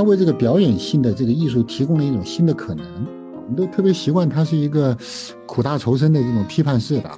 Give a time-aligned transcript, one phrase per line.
[0.00, 2.86] 他为这个表演性的这个艺术提供了一种新的可能。
[3.34, 4.96] 我们都特别习惯他是一个
[5.44, 7.10] 苦大仇深的这种批判式的，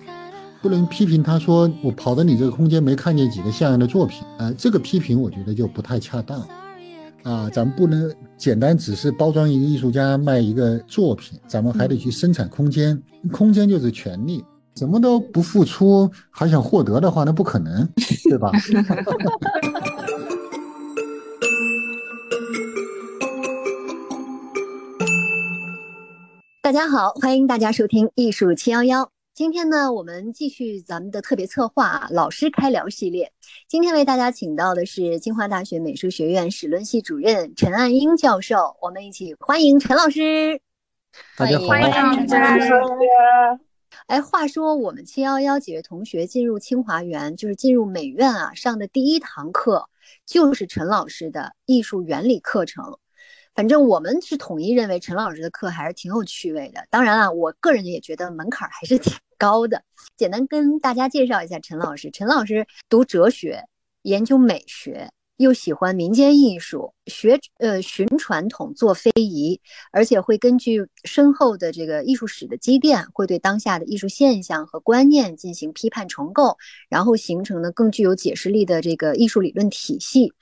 [0.60, 6.41] 不能批评他说我跑到你这个空间没看见几个像样的作品，呃，这个批评我觉得就不太恰当。
[7.23, 14.43] 啊，咱们不能简单只是包装一个艺术家卖一个作品，咱们还得去生产空间，空间就是权利，
[14.75, 17.89] 什么都不付出还想获得的话，那不可能，
[18.29, 18.51] 对吧？
[26.72, 29.13] 大家好，欢迎大家收听艺术七幺幺。
[29.35, 33.30] 今天呢，我们继续咱们的特别策划啊，老师开聊系列。
[33.68, 40.62] 今天为大家请到的是清华大学美术学院史论系主任陈岸英教授，我们一起欢迎陈老师。
[41.36, 42.72] 大家好，欢迎陈老师。
[44.06, 49.91] 哎，话说我们七幺幺几位同学进入清华园，就是进入美院啊，上的第一堂课
[50.24, 52.98] 就是陈老师的艺术原理课程。
[53.55, 56.86] 反正我们是统一认为陈老师的课还是挺有趣味的。
[56.91, 59.83] 当然了，我个人也觉得门槛还是挺高的。
[60.17, 62.11] 简单跟大家介绍一下陈老师。
[62.11, 63.62] 陈老师读哲学，
[64.03, 65.11] 研究美学。
[65.42, 76.56] 又喜欢民间艺术，学呃寻传统做非遗，而且会根据深厚的这个艺术史的积淀，会对当下的艺术现象和观念进行批判重构，
[76.88, 80.32] 然后形成的更具有解释力的这个艺术理论体系。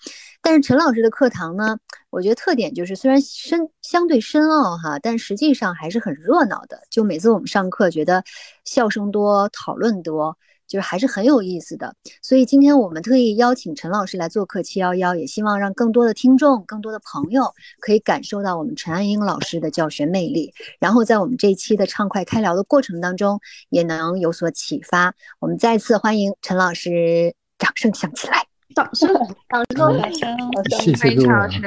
[0.42, 1.78] 但是陈老师的课堂呢，
[2.10, 6.80] 我觉得特点就是虽然深相对深奥哈，但实际上还是很热闹的。
[6.90, 8.22] 就每次我们上课，觉得
[8.64, 10.36] 笑声多，讨论多。
[10.70, 23.40] 就是还是很有意思的，所以今天我们特意邀请陈老师来做客七幺幺，也希望让更多的听众、更多的朋友可以感受到我们陈安英老师的教学魅力，然后在我们这一期的畅快开聊的过程当中，
[23.70, 25.12] 也能有所启发。
[25.40, 28.46] 我们再次欢迎陈老师，掌声响起来！
[28.72, 29.08] 掌声，
[29.48, 30.80] 掌声，掌声！
[30.80, 31.60] 谢谢陈老师。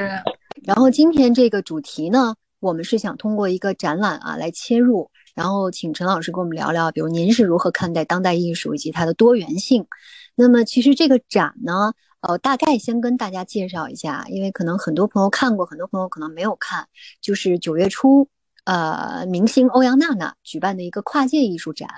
[0.62, 5.10] 然后今天这个主题呢，我们是想通过一个展览啊来切入。
[5.34, 9.86] 然后请陈老师跟我们聊聊，比如您是如何看待当代艺术以及它的多元性。
[10.34, 16.88] 那么其实这个展呢，呃，大概先跟大家介绍一下，因为可能很多朋友看过，很多朋友可能没有看，
[17.20, 18.28] 就是九月初，
[18.64, 21.88] 呃，明星欧阳娜娜举办的一个跨界艺术展。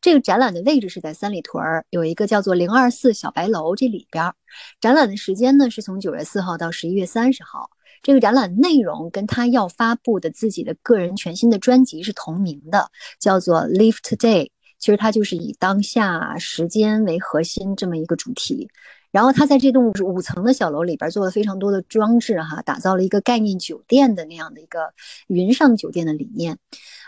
[0.00, 4.34] 这个展览的位置是在三里屯儿，有一个叫做零二四小白楼这里边儿。
[4.80, 7.70] 展览的时间呢是从九月四号到十一月三十号。
[8.02, 12.90] 这个展览内容跟他要发布的自己的个人全新的专辑是同名的，
[13.20, 14.44] 叫做《Live Today》。
[14.78, 18.68] 其实它就是以当下时间为核心这么一个主题。
[19.12, 24.94] 然后他在这栋五层的小楼里边做了非常多的装置，哈，打造了一个概念酒店的那样的一个
[25.26, 26.56] 云上酒店的理念。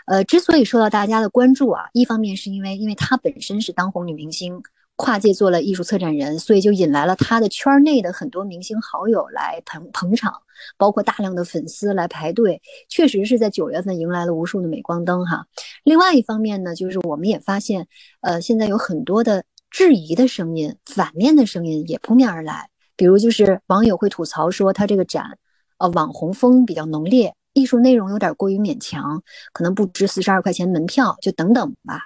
[0.05, 4.61] 呃，之所以受到大家的关注啊，一方面是因为因为她本身是当红女明星。
[4.97, 10.33] 跨界做了艺术策展人，所以就引来了他的圈内的很多明星好友来捧捧场，
[10.77, 15.45] 包括大量的粉丝来排队，确实是在九月份迎来了无数的镁光灯哈。
[15.83, 17.87] 另外一方面呢，就是我们也发现，
[18.21, 25.37] 呃，现在有很多的质疑的声音、反面的声音也扑面而来，比如就是网友会吐槽说他这个展，
[25.77, 32.03] 呃，网红风比较浓烈，艺术内容有点过于勉强，可能不值四十二块钱门票，就等等吧，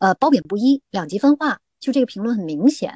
[0.00, 1.60] 呃，褒贬不一，两极分化。
[1.80, 2.92] 就这个评论很明显，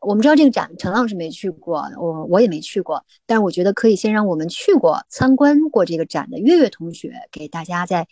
[0.00, 8.06] 我们知道这个展陈老师没去过，我我也没去过，但是我觉得可以先让我们去过参观过这个展的月月同学给大家再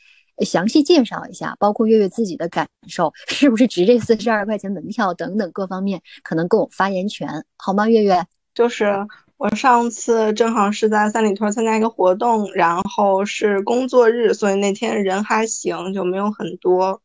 [0.45, 7.89] 详细介绍一下，包括月月自己的感受，是不是值这四十二块钱门票等等各方面，可能更有发言权，好吗？
[7.89, 8.93] 月月，就是
[9.37, 17.01] 我上次正好是在三里屯参加一个活动，然后是工作日，所以那天人还行，就没有很多。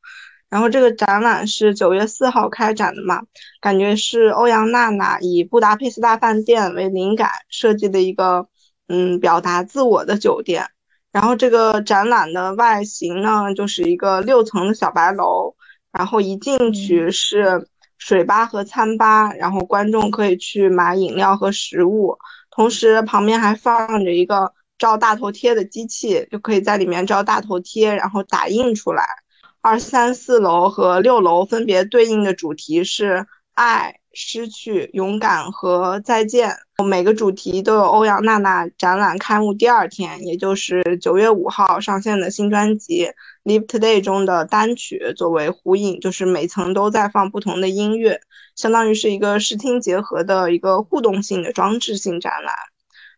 [0.52, 3.24] 然后这个展览是九月四号开展的嘛，
[3.62, 8.48] 感觉是欧阳娜娜以布达佩斯大饭店为灵感设计的一个，
[8.90, 10.68] 嗯，表达自我的酒店。
[11.14, 15.56] 然后这个展览的外形呢，就是一个六层的小白楼，
[15.94, 17.68] 然后一进去是
[17.98, 22.18] 水吧和餐吧，然后观众可以去买饮料和食物，
[22.50, 29.06] 同时旁边还放着一个照大头贴的机器，就可以在里面照大头贴，然后打印出来。
[29.64, 36.58] 二三四楼和六楼分别对应的主题是爱、失去、勇敢和再见。
[36.84, 43.06] 每个主题都有欧阳娜娜展览开幕第二天，也就是九月五号上线的新专辑
[43.44, 48.20] 《Live Today》中的单曲作为呼应，就是每层都在放不同的音乐，
[48.56, 52.56] 相当于是一个视听结合的一个互动性的装置性展览。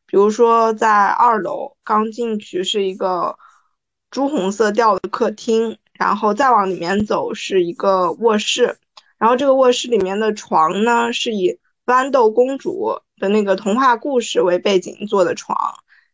[0.06, 3.38] 比如说，在二楼刚进去是一个
[4.12, 5.78] 朱红色调的客厅。
[5.98, 8.78] 然后再往里面走是一个卧室，
[9.18, 15.56] 然后这个卧室里面的床呢是以豌豆公主的那个童话故事为背景做的床，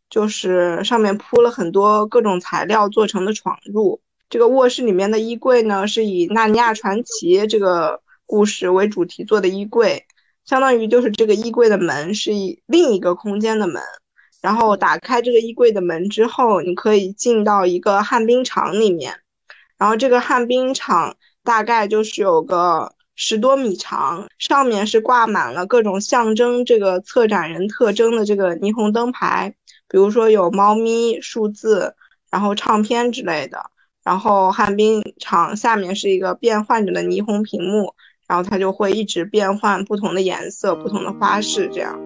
[0.09, 3.99] 就是上面铺了很多各种材料做成的床褥。
[4.29, 10.05] 这个卧室里面的衣柜呢，是以《纳尼亚传奇》这个故事为主题做的衣柜，
[10.45, 13.81] 相当于就是这个衣柜的门是以另一个空间的门。
[14.41, 19.19] 然后打开这个衣柜的门之后，你可以进到一个旱冰场里面。
[19.79, 29.55] 然后这个旱冰场大概就是有个十多米长，上面是挂满了各种象征这个策展人特征的这个霓虹灯牌，
[29.87, 31.95] 比如说有猫咪、数字，
[32.29, 33.71] 然后唱片之类的。
[34.03, 37.93] 然后旱冰场下面是一个变换着的霓虹屏幕，
[38.27, 41.99] 然后它就会一直变换不同的颜色、不同的花式这样。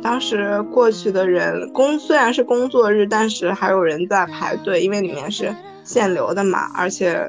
[0.00, 5.54] 当时过去的人工虽然是工作日，但是还有人在排队，因为里面是
[5.86, 7.26] 限流的嘛，而且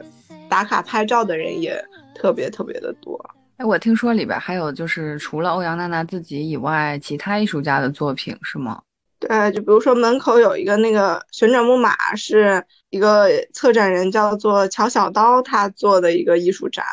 [0.49, 1.81] 打卡拍照的人也
[2.13, 3.17] 特别特别的多。
[3.57, 8.81] 哎，我听说里边还有就是除了欧阳娜娜自己以外，其他艺术家的作品是吗？
[9.19, 16.83] 对，就比如说门口有一个那个旋转木马，是一个策展人叫做乔小刀他做的一个艺术展。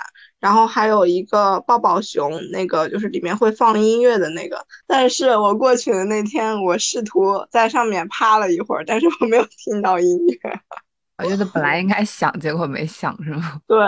[0.41, 4.59] 然后还有一个抱抱熊，那个就是里面会放音乐的那个。
[4.87, 10.39] 但是我过去的那天，我试图在上面趴了一会儿，但是我没有听到音乐。
[11.23, 13.61] 我觉得本来应该想，结果没想，是吗？
[13.69, 13.79] 对。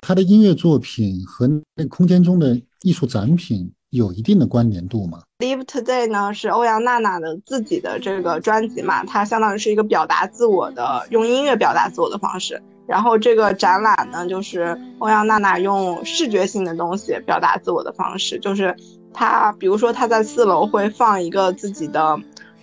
[0.00, 12.60] 他的音乐作品和那空间中的艺术展品有一定的关联度吗？Live Today 呢是欧阳娜娜的自己的这个专辑嘛，它相当于是一个表达自我的，用音乐表达自我的方式。
[12.88, 18.74] 然后这个展览呢，就是欧阳娜娜用视觉性的东西表达自我的方式，就是
[19.14, 22.18] 她，比如说她在四楼会放一个自己的，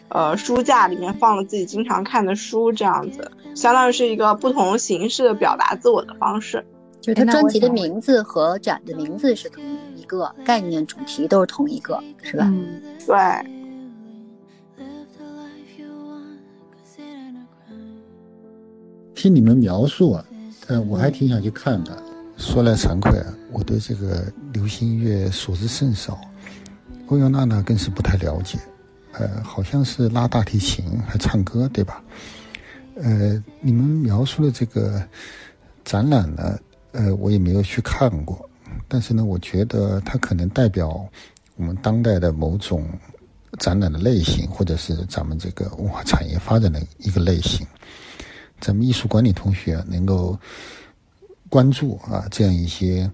[0.10, 6.66] 呃，书架里面放了自己经常看的书，这样子，相当于是一个不同形式的表达自我的方式。
[7.00, 9.64] 就是他专辑的名字和展的名字是同
[9.96, 12.44] 一个概念，主题都是同一个，是吧？
[12.46, 13.16] 嗯，对。
[19.16, 20.26] 听你们描述啊，
[20.68, 22.04] 呃，我还挺想去看的。
[22.38, 24.24] 说来惭愧啊，我对这个
[24.54, 26.20] 流行音乐所知甚少，
[27.08, 28.58] 欧阳娜娜更是不太了解。
[29.14, 32.04] 呃，好像是拉大提琴还唱歌，对吧？
[32.96, 35.02] 呃，你们描述的这个
[35.86, 36.60] 展览呢，
[36.92, 38.50] 呃，我也没有去看过，
[38.88, 41.08] 但是呢，我觉得它可能代表
[41.56, 42.88] 我们当代的某种
[43.58, 47.66] 展览的类型，或者是咱们这个文化产业发展的一个类型。
[48.60, 50.38] 咱们艺术管理同学能够
[51.50, 53.10] 关注啊这样一些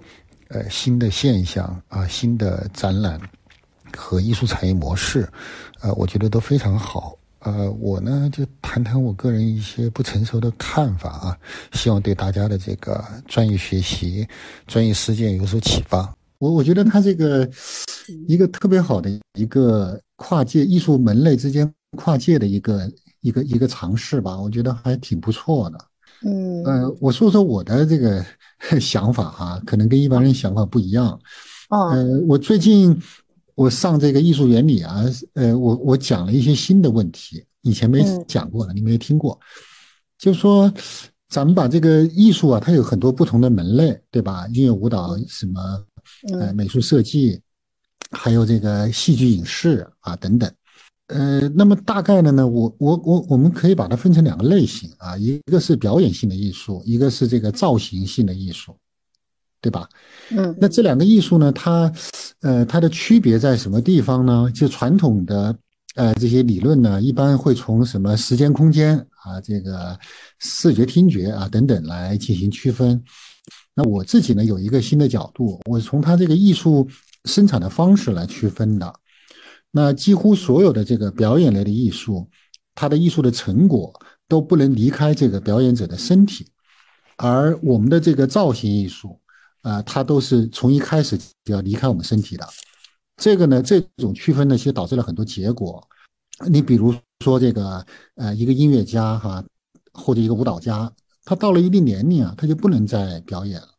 [0.47, 3.21] 呃新的现象啊新的展览
[3.95, 5.29] 和艺术产业模式，
[5.85, 7.15] 呃，我觉得都非常好。
[7.39, 11.37] 呃，我呢就谈谈我个人一些不成熟的看法啊，
[11.73, 14.27] 希望对大家的这个专业学习、
[14.65, 16.11] 专业实践有所启发。
[16.39, 17.47] 我我觉得他这个
[18.27, 22.91] 一个特别好的一个跨界艺术门类之间跨界的一个。
[23.21, 25.79] 一个一个尝试吧，我觉得还挺不错的。
[26.23, 28.23] 嗯，呃，我说说我的这个
[28.79, 31.19] 想法哈，可能跟一般人想法不一样。
[31.69, 32.95] 哦，呃，我最近
[33.55, 35.03] 我上这个艺术原理啊，
[35.33, 39.39] 呃，我我讲了一些新的问题，以前没讲过的，你没听过。
[40.17, 40.71] 就说
[41.29, 44.47] 咱们把这个艺术啊，它有很多不同的门类，对吧？
[44.53, 45.61] 音乐、舞蹈什么，
[46.37, 47.39] 呃，美术设计，
[48.11, 50.51] 还有这个戏剧、影视啊等等。
[51.07, 58.75] 呃，那么大概的呢，我我我我们可以把它分成两个类型啊，一个是表演性的艺术，一个是这个造型性的艺术，
[59.65, 59.89] 对吧？
[60.29, 61.91] 嗯，那这两个艺术呢，它
[62.41, 64.47] 呃它的区别在什么地方呢？
[64.53, 65.57] 就传统的
[65.95, 69.97] 呃这些理论呢，一般会从什么时间空间啊，这个
[70.37, 73.03] 视觉听觉啊等等来进行区分。
[73.73, 76.87] 那我自己呢有一个新的角度，我从它这个艺术
[77.23, 78.93] 生产的方式来区分的。
[79.71, 82.29] 那几乎所有的这个表演类的艺术，
[82.75, 83.91] 它的艺术的成果
[84.27, 86.45] 都不能离开这个表演者的身体，
[87.17, 89.19] 而我们的这个造型艺术，
[89.65, 92.47] 啊，它都是从一开始就要离开我们身体的。
[93.17, 95.81] 这个呢，这种区分呢，其实导致了很多结果。
[96.47, 96.93] 你比如
[97.23, 97.83] 说这个，
[98.15, 99.43] 呃，一个音乐家哈，
[99.91, 100.91] 或者一个舞蹈家，
[101.23, 103.69] 他到了一定年龄啊，他就不能再表演了。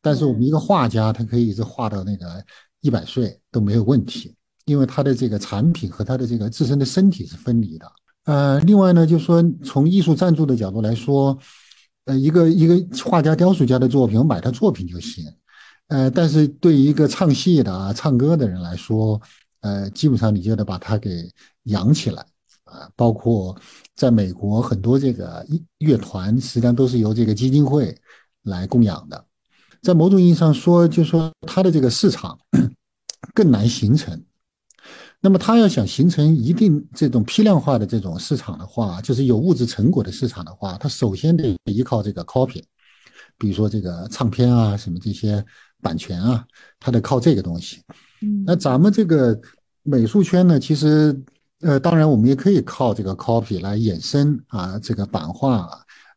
[0.00, 2.44] 但是我们一个画家，他可以一直画到那个
[2.82, 4.32] 一百岁都没有问题。
[4.66, 7.90] 因为他的这个产品和他的这个自身的身体是分离的。
[8.24, 11.38] 呃，另外呢，就是说从艺术赞助的角度来说，
[12.06, 15.24] 呃，一个一个画家、雕塑家的作品，我买他作品就行。
[15.88, 19.20] 呃，但是对于一个唱戏的啊、唱歌的人来说，
[19.60, 21.30] 呃，基本上你就得把他给
[21.64, 22.24] 养起来
[22.64, 22.88] 啊。
[22.96, 23.56] 包括
[23.94, 25.46] 在美国，很多这个
[25.78, 27.96] 乐团实际上都是由这个基金会
[28.42, 29.24] 来供养的。
[29.82, 32.38] 在某种意义上说，就说他的这个市场
[33.34, 34.20] 更难形成。
[35.26, 42.62] 那么他要想形成一定这种批量化的这种市场的话，就是有物质成果的市场的话，他首先得依靠这个 copy，
[43.36, 45.44] 比如说这个唱片啊，什么这些
[45.82, 46.46] 版权啊，
[46.78, 47.82] 他得靠这个东西。
[48.22, 49.36] 嗯，那咱们这个
[49.82, 51.20] 美术圈呢，其实
[51.60, 55.68] 呃，当然我们也可以靠这个 copy 来衍生啊，这个版画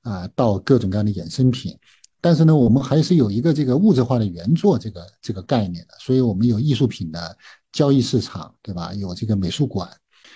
[0.03, 1.75] 啊，到各种各样的衍生品。
[2.21, 7.35] 但是呢，我们还是有一个这个物质化的原作这个这个概念的，所以我们有艺术品的
[7.71, 8.93] 交易市场，对吧？
[8.93, 9.89] 有这个美术馆。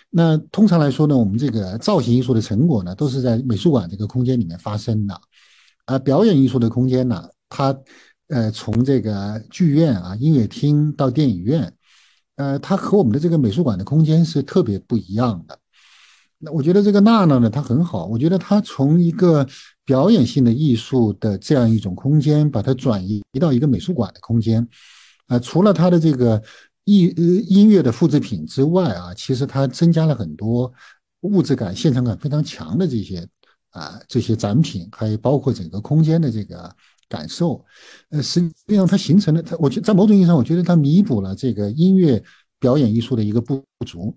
[0.10, 5.20] 那通常来说呢，我们这个造型艺术的成果呢，都是在美术馆这个空间里面发生的。
[5.86, 7.76] 啊表演艺术的空间呢，它
[8.28, 11.74] 呃从这个剧院啊、音乐厅到电影院，
[12.36, 15.60] 呃，它和我们的这个美术馆的空间是特别不一样的。
[16.40, 18.06] 那我觉得这个娜娜呢，她很好。
[18.06, 19.46] 我觉得她从一个
[19.84, 24.68] 表演性的艺术的这样一种空间，把它转移到一个美术馆的空间，
[25.28, 26.42] 啊，除了她的这个
[26.86, 30.72] 音呃音乐的复制品之外啊，其实它增加了很多
[31.22, 33.28] 物质感、现场感非常强的这些
[33.70, 36.76] 啊这些展品，还包括整个空间的这个
[37.08, 37.64] 感受。
[38.10, 42.22] 呃，实际上它形成了它，我觉得在某种意义上，我觉得它弥补了这个音乐
[42.60, 44.16] 表演艺术的一个不足。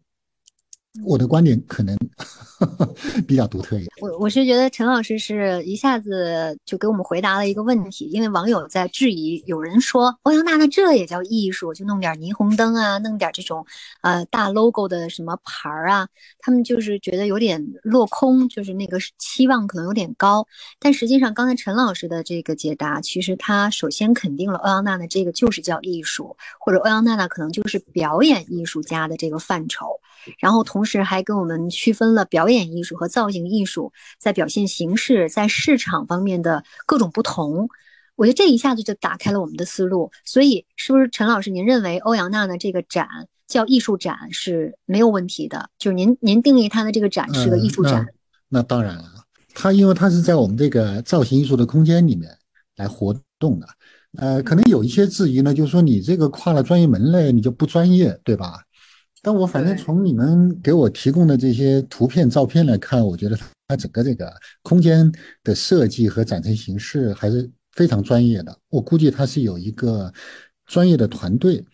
[1.05, 1.97] 我的观点可能
[3.27, 3.89] 比较独特一点。
[4.01, 13.65] 我我是觉得陈老师是一下子就给我们回答了一个问题，因为网友在质疑，有人说欧阳娜娜这也叫艺术，就弄点霓虹灯啊，弄点这种
[14.03, 20.47] 呃大 logo 的什么牌儿啊，他们就是觉得有点落空，就是那个期望可能有点高。
[20.79, 29.87] 但实际上，刚才陈老师的这个解答，其实他首先肯定了欧阳娜娜这个就是叫艺术，或者欧阳娜娜可能就是表演艺术家的这个范畴。
[30.41, 37.69] 然后同时还跟我们区分了表演艺术和造型艺术在表现形式、在市场方面的各种不同。
[38.15, 40.11] 我觉得这一下子就打开了我们的思路。
[40.25, 43.07] 所以，是不是陈老师，您认为欧阳娜娜这个展
[43.47, 45.69] 叫艺术展是没有问题的？
[45.79, 48.07] 就是您您定义它的这个展是个艺术展？
[48.49, 49.05] 那当然了，
[49.53, 52.31] 它因为它是在我们这个造型艺术的空间里面
[52.77, 53.67] 来活动的。
[54.19, 58.63] 呃，可能有一些质疑呢，就是说你这个跨了专业门类，你就不专业，对吧？
[59.27, 65.11] 但我反正从你们给我提供的这些图片、照片来看，我觉得它整个这个空间
[65.43, 68.57] 的设计和展陈形式还是非常专业的。
[68.69, 70.15] 我估计它是有一个
[70.67, 71.65] 专业的团队。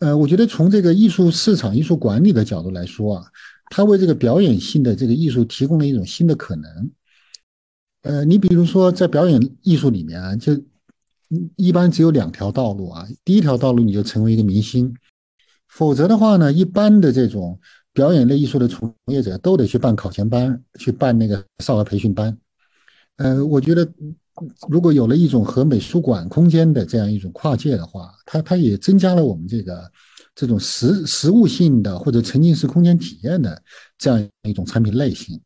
[0.00, 3.24] 呃，我觉得从这个艺术市场、艺术管理的角度来说啊，
[3.70, 6.90] 它为这个表演性的这个艺术提供了一种新的可能。
[8.02, 10.52] 呃，你比如说在表演艺术里面啊，就
[11.56, 13.08] 一般只有两条道路啊。
[13.24, 14.94] 第一条道路，你就成为一个明星。
[15.72, 17.58] 否则的话呢，一般的这种
[17.94, 22.36] 表演类艺术的从业者都得去办考前班，去办那个少儿培训班。
[23.16, 23.88] 呃，我觉得
[24.68, 29.90] 如果有了一种和美术馆空间的这样一种跨界的话，它它也增加了我们这个
[30.34, 33.62] 这种实实物性的或者沉浸式空间体验的
[33.96, 35.40] 这样一种产品类型。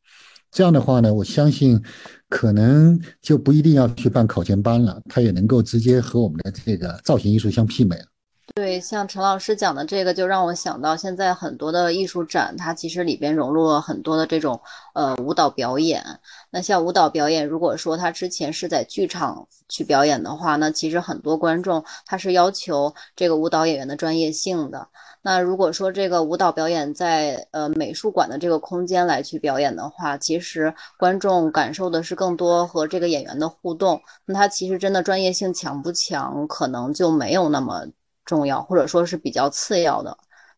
[0.51, 1.81] 这样的话呢，我相信
[2.29, 8.07] 可能就不一定要去办考前班了，它也能够直接和我们的这个造型艺术相媲美了。
[8.55, 14.59] 对，像陈老师讲的这个，就让我想到现在很多的艺术展，它其实里边融入了很多的这种
[14.95, 16.03] 呃舞蹈表演。
[16.51, 24.89] 那像舞蹈表演，如果说他之前是在剧场去表演的话，那其实很多观众他是要求这个舞蹈演员的专业性的。
[25.21, 34.01] 那如果说这个舞蹈表演在呃美术馆的这个空间来去表演的话，其实观众感受的是更多和这个演员的互动。
[34.25, 37.87] 那他其实真的专业性强不强，可能就没有那么。
[38.27, 40.11] 重要或者说是比较次要的，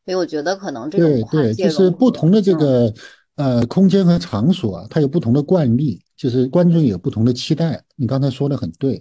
[0.05, 2.93] 所以我觉得可能这种对对，就是不同的这个
[3.37, 7.81] 呃空间和场所啊，它有不同的惯例，就是观众有不同的期待。
[7.95, 9.01] 你刚才说的很对。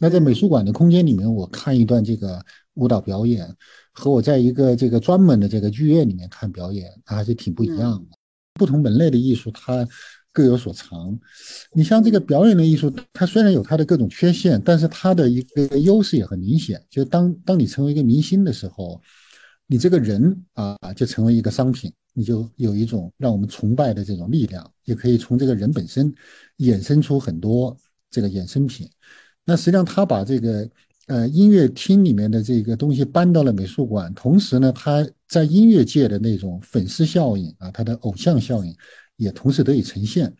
[0.00, 2.44] 那在美术馆的空间里面，我看一段这个
[2.74, 3.48] 舞蹈表演，
[3.92, 8.16] 和我在一个这个专门的这个剧院里面看表演，它还是挺不一样的。
[8.54, 9.88] 不同门类的艺术，它。
[10.32, 11.18] 各有所长，
[11.72, 16.80] 你像这个表演的艺术，它虽然有它的各种缺陷，但是它的一个优势也很明显。
[16.88, 19.00] 就当当你成为一个明星的时候，
[19.66, 26.14] 你这个人啊，就成为一个商品，你就有一种让我们崇拜的这种力量，也可以从这个人本身
[26.58, 27.76] 衍生出很多
[28.08, 28.88] 这个衍生品。
[29.44, 30.70] 那实际上，他把这个
[31.06, 38.72] 呃音乐厅里面的这个东西搬到了美术馆，同时呢，他在音乐界的那种粉丝效应啊，他的偶像效应。
[39.18, 40.34] 也同时得以呈现。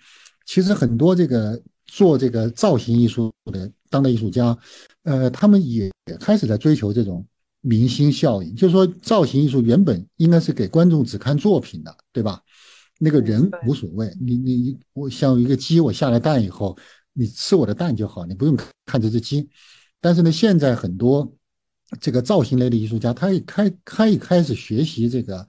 [0.46, 4.56] 其实很多这个做这个造型艺术的当代艺术家，
[5.02, 7.22] 呃，他们也开始在追求这种
[7.60, 8.56] 明星效应。
[8.56, 12.40] 就是说，造型艺术原本应该是给观众只看作品的，对吧？
[12.98, 16.74] 那个人无所谓，你你你，我像一个鸡，我下了蛋以后，
[17.12, 18.56] 你吃我的蛋就好，你不用
[18.86, 19.46] 看这只鸡。
[20.00, 21.30] 但是呢，现在很多
[22.00, 25.46] 这个造型类的艺术家，他也开开一开始学习这个。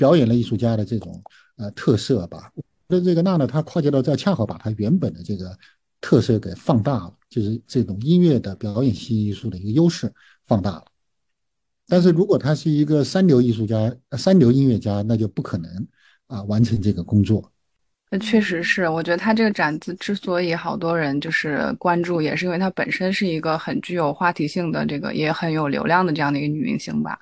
[0.00, 1.22] 表演类艺术家的这种
[1.60, 2.50] 呃特色吧。
[2.88, 5.56] 那这个娜娜她跨界到这，恰好把她原本的这个
[6.00, 10.12] 特色给放大了，就是这种音乐的表演性艺术的一个优势
[10.46, 10.84] 放大了。
[11.86, 15.86] 但是如果他是一个三流艺术家、三流音乐家，那就不可能
[16.28, 17.52] 啊完成这个工作。
[18.18, 27.16] 确实是，我觉得他这个展子之所以好多人就是关注，也是因为它本身是一个很具有话题性的，这个也很有流量的这样的一个女明星吧。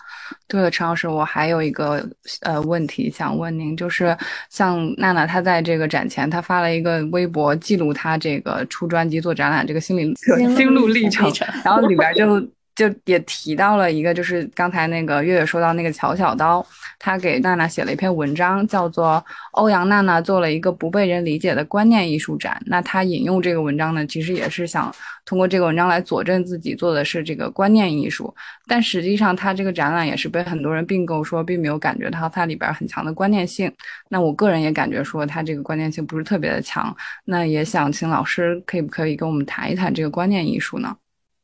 [0.47, 2.09] 对了，陈老师，我还有一个
[2.40, 4.16] 呃问题想问您，就是
[4.49, 10.14] 像娜娜，她在这个展前，她发了一个微博记录她这个出专辑、做展览这个心理
[10.57, 11.30] 心路历程，
[11.64, 12.42] 然后里边就。
[12.78, 16.64] 就也提到了一个，就是刚才那个月月说到那个乔小刀，
[16.97, 19.14] 他给娜娜写了一篇文章，叫做
[19.50, 22.56] 《欧阳娜娜做了一个不被人理解的观念艺术展》。
[22.66, 24.94] 那他引用这个文章呢，其实也是想
[25.25, 28.32] 通过这个文章来佐证自己做的是这个观念艺术。
[28.68, 33.68] 但实际上，他这个展览也是被很多人并购，说并没有感觉到它里边很强的观念性。
[34.08, 36.97] 那我个人也感觉说，他这个观念性不是特别的强。
[37.25, 40.97] 那也想请老师可不可以跟我们谈一谈这个观念艺术呢？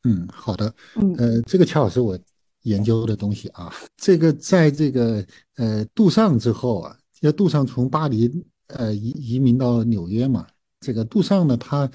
[0.07, 0.71] 嗯，好的，
[1.17, 2.15] 呃，这个恰好是我
[2.61, 3.73] 研究的东西啊。
[3.97, 8.31] 这个在这个呃杜尚之后啊，要杜尚从巴黎
[8.67, 10.45] 呃移移民到纽约嘛。
[10.79, 11.89] 这个杜尚呢，他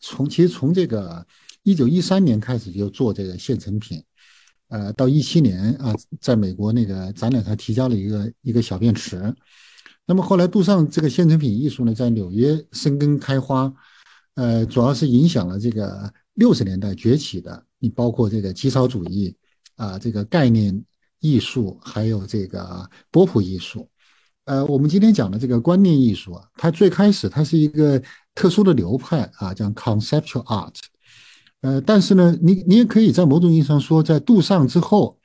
[0.00, 1.24] 从其实从这个
[1.62, 4.02] 一九一三年开始就做这个现成品，
[4.66, 9.32] 呃，到一七年啊，在美国那个展览上提交了一个一个小便池。
[10.04, 13.72] 那么后来杜尚这个现成品艺术呢，在纽约生根开花，
[14.34, 16.12] 呃，主要是影响了这个。
[16.34, 19.36] 六十年代崛起的，你包括这个极少主义
[19.76, 20.82] 啊，这个概念
[21.20, 23.86] 艺术，还有这个波普艺术。
[24.46, 28.02] 呃，我们今天讲的这个观念艺术啊，它最开始它是一个
[28.34, 30.74] 特殊的流派啊，叫 conceptual art。
[31.60, 35.18] 呃，但是呢，你你也可以在某种意义上说，在杜尚之后，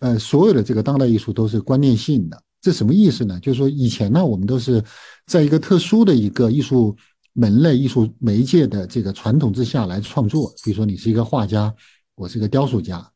[0.00, 2.42] 呃，所有的这个当代艺术都是观念性的。
[2.60, 3.40] 这什么意思呢？
[3.40, 4.84] 就是说以前呢，我们都是
[5.26, 6.94] 在一个特殊的一个艺术。
[7.34, 11.74] 门类艺术媒介的这个传统之下来创作，比如说你是一个画家，
[12.14, 13.10] 我是一个雕塑家，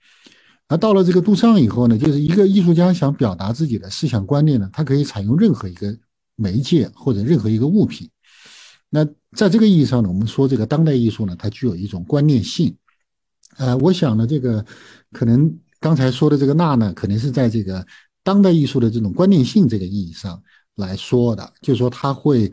[0.69, 5.95] 而到了这个杜尚以后呢，就是一个艺术家想表达自己的思想观念呢，他可以采用任何一个
[6.35, 8.09] 媒介或者任何一个物品。
[8.89, 9.05] 那
[9.37, 12.75] 在这个意义上呢，我们说这个当代艺术呢，它具有一种观念性。
[13.59, 14.65] 呃，我想呢，这个
[15.13, 17.87] 可能刚才说的这个娜呢，可能是在这个
[18.23, 20.43] 当代艺术的这种观念性这个意义上
[20.77, 22.51] 来说的，就是说他会。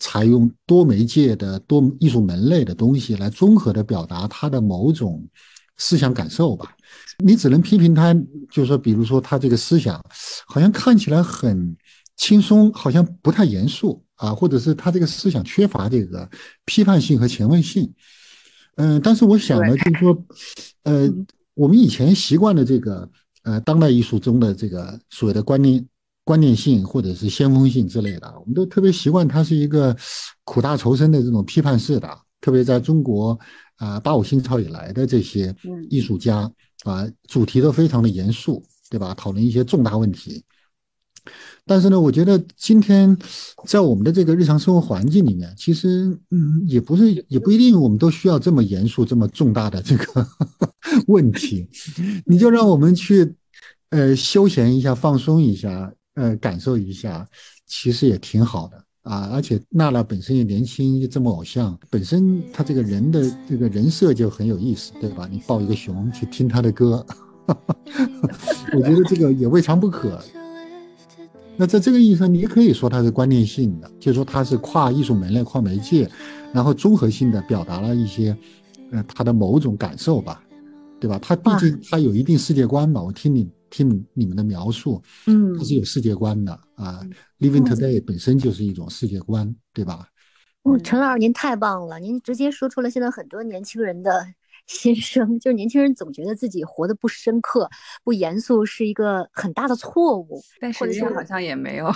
[0.00, 5.22] 采用多媒介的多艺术门类的东西来综合的表达他的某种
[5.76, 6.74] 思想感受吧。
[7.18, 8.12] 你只能批评他，
[8.50, 10.02] 就是说，比如说他这个思想
[10.46, 11.76] 好像看起来很
[12.16, 16.28] 轻松，好像不太严肃啊，或者是他这个思想缺乏这个
[16.64, 17.92] 批判性和前卫性。
[18.76, 20.24] 嗯，但是我想呢，就是说，
[20.84, 21.08] 呃，
[21.52, 23.08] 我们以前习惯的这个
[23.42, 25.86] 呃当代艺术中的这个所谓的观念。
[26.30, 29.96] 观念性或者是先锋性之类的，我们都特别习惯它是一个
[30.44, 32.08] 苦大仇深的这种批判式的。
[32.40, 33.36] 特别在中国
[33.78, 35.52] 啊，八五新潮以来的这些
[35.88, 36.48] 艺术家
[36.84, 39.12] 啊，主题都非常的严肃，对吧？
[39.14, 40.44] 讨论一些重大问题。
[41.66, 43.18] 但是呢，我觉得今天
[43.66, 50.24] 在我们的这个日常生活环境里面，其实嗯，也不是也不一定我们都需要这么严肃、这么重大的这个
[51.08, 51.68] 问题。
[52.24, 53.34] 你就让我们去
[53.88, 55.92] 呃休闲一下、放松一下。
[56.14, 57.26] 呃，感受一下，
[57.66, 59.30] 其实也挺好的啊。
[59.32, 65.28] 而且娜娜本身也年轻，又这么偶像，本身她这个人的这个人设就很有意思，对吧？
[65.30, 67.06] 你抱一个熊去听她的歌，
[67.46, 70.20] 我觉得这个也未尝不可。
[71.56, 76.10] 那在这个意义上，你也可以说它是观念性的，就是说它是跨艺术门类、跨媒介，
[76.52, 78.36] 然后综合性的表达了一些
[78.90, 80.42] 呃他的某种感受吧，
[80.98, 81.18] 对吧？
[81.20, 83.02] 他毕竟他有一定世界观嘛。
[83.02, 83.48] 我听你。
[83.70, 87.00] 听你们的描述，嗯，它是有世界观的啊。
[87.38, 90.06] Living today 本身就是一种世界观，对吧？
[90.64, 94.26] 嗯，陈老师您太棒了，您直接说出了现在很多年轻人的
[94.66, 97.66] 心声， 就是年轻人总觉得自己活得不深刻、
[98.04, 101.90] 不严肃是一个很大的错误，但实际上好像也没有，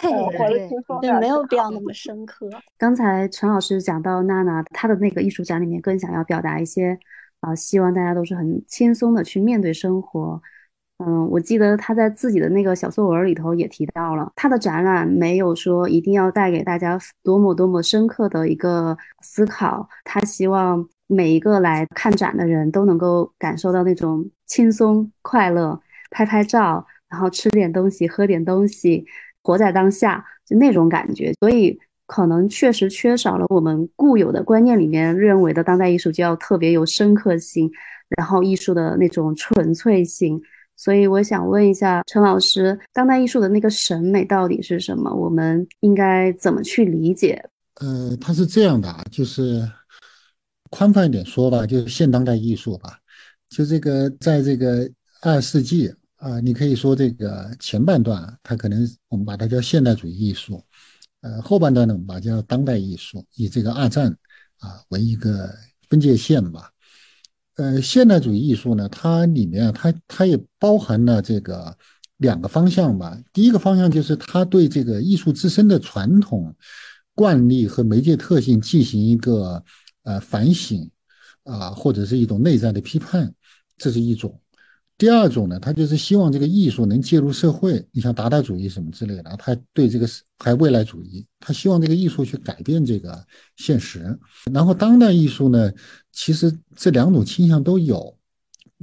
[0.00, 2.48] 对对，没有必要那么深刻。
[2.78, 6.96] 刚才陈老师讲到娜娜，她的那个艺术展里面更想要表达一些
[7.40, 10.40] 啊，希望大家都是很轻松的去面对生活。
[11.02, 29.06] 嗯，我记得他在自己的那个小作文里头也提到了，他的展览没有说一定要带给大家多么多么深刻的一个思考，他希望每一个来看展的人都能够感受到那种轻松快乐，拍拍照，然后吃点东西，喝点东西，
[29.42, 31.32] 活在当下，就那种感觉。
[31.40, 37.70] 所以可能确实缺少了我们固有的观念里面认为的当代艺术就要特别有深刻性，
[38.18, 40.38] 然后艺术的那种纯粹性。
[40.80, 45.14] 所以我想问一下陈老师，当代艺术的那个审美到底是什么？
[45.14, 47.44] 我们应该怎么去理解？
[47.82, 49.70] 呃，它是这样的啊，就是
[50.70, 52.98] 宽泛一点说吧，就是现当代艺术吧。
[53.50, 54.90] 就这个，在这个
[55.20, 60.64] 二世纪啊，你可以说这个前半段，它可能我们把它叫现代主义艺术，
[61.20, 64.10] 呃，后半段呢，我们把它叫当代艺术，以这个二战
[64.60, 65.54] 啊为一个
[65.90, 66.70] 分界线吧。
[67.60, 71.76] 呃，现代主义艺术呢，它里面它它也包含了这个
[72.16, 73.18] 两个方向吧。
[73.34, 76.54] 第一个方向就是它对这个艺术自身的传统
[77.14, 79.62] 惯例和媒介特性进行一个
[80.04, 80.90] 呃反省
[81.44, 83.30] 啊，或者是一种内在的批判。
[83.76, 84.40] 这是一种，
[85.00, 87.82] 第二种呢，他就是希望这个艺术能介入社会。
[87.90, 90.06] 你像达达主义什么之类的，他对这个
[90.38, 93.18] 还未来主义，他希望这个艺术去改变这个
[93.56, 94.14] 现实。
[94.52, 95.72] 然后当代艺术呢，
[96.12, 98.14] 其实这两种倾向都有，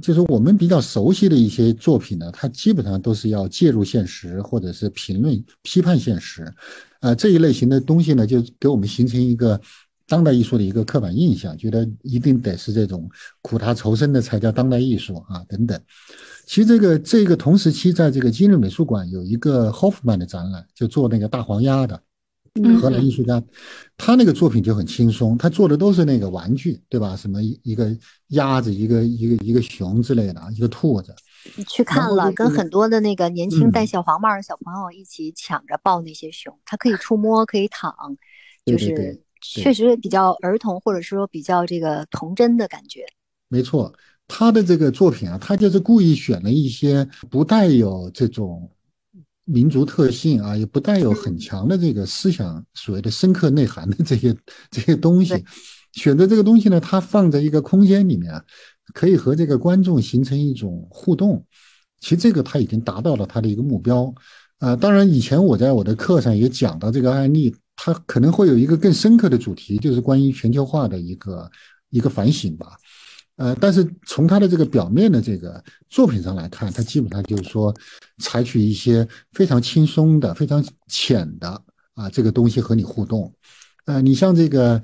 [0.02, 6.52] 就是我们比较熟悉的一些作品呢，它基本上都是要介入现实或者是评论批判现实，
[7.00, 9.60] 呃，这一类型的东西呢，就给我们形成一个。
[10.08, 13.08] 当代艺术的一个刻板印象，觉得一定得是这种
[13.42, 15.78] 苦大仇深的才叫当代艺术啊，等等。
[16.46, 22.00] 其实这个这个同时期，在这个今日美术馆有一个 Hoffman 的展览，就做那个大黄鸭的
[22.80, 23.42] 荷兰艺术家，
[23.98, 27.14] 他那个作品就很轻松，他做的都是那个玩具，对吧？
[27.14, 27.94] 什么一个
[28.28, 31.14] 鸭子，一个一个一个熊之类的，一个兔子。
[31.54, 37.94] 你去看了，跟很多的那个年轻戴小黄帽的小朋友一起抢着抱那些熊，他可以触摸，可以躺，
[38.64, 39.22] 就是。
[39.40, 43.04] 确实比较儿童，或者说比较这个童真的感觉。
[43.48, 43.92] 没错，
[44.26, 48.70] 他的这个作品啊，他就是故意选了一些不带有这种
[49.44, 54.36] 民族特性啊，也不带有很强的这个思想所谓的深刻内涵的这些
[54.70, 55.44] 这些东西。
[55.92, 58.30] 选择这个东西呢，它放在一个空间里面，
[58.92, 61.44] 可以和这个观众形成一种互动。
[62.00, 64.14] 其实这个他已经达到了他的一个目标。
[64.60, 67.54] 呃，当然以前我在我的课上也讲到这个案例。
[67.80, 71.48] 它可能会有一个更深刻的主题，就是关于全球化的一个
[71.90, 72.72] 一个反省吧。
[73.36, 77.72] 呃，但是从它的这个表面的这个作品上来看，它基本上就是说，
[78.20, 81.62] 采取一些非常轻松的、非常浅的
[81.94, 83.32] 啊这个东西和你互动。
[83.86, 84.82] 呃，你像这个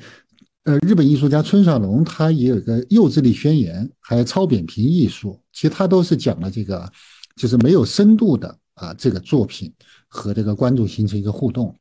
[0.62, 6.88] 呃日本艺术家村上隆，他也有个幼稚力宣言，还有超扁平艺术，其实他都是讲了这个，
[7.34, 9.72] 就是没有深度的啊这个作品
[10.08, 11.74] 和这个观众形成一个互动。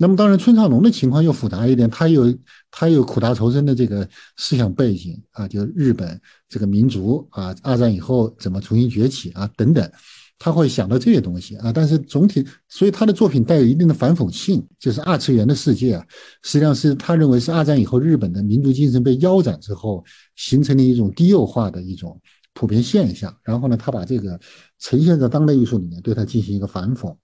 [0.00, 2.32] 那么当然，村上隆的情况又复杂一点，他有
[2.70, 9.90] 他有苦大仇深的这个思想背景啊，就日本这个民族啊，二战以后怎么重新崛起啊等等，
[10.38, 11.72] 他会想到这些东西啊。
[11.72, 16.00] 但是总体，所以他的作品带有一定的反讽性，就是二次元的世界，
[16.44, 20.04] 实际上是他认为是二战以后日本的民族精神被腰斩之后
[20.36, 22.16] 形成的一种低幼化的一种
[22.58, 23.32] 普遍现象。
[23.44, 24.36] 然后呢，他把这个
[24.80, 27.14] 呈现在当代艺术里面，对他进行一个反讽。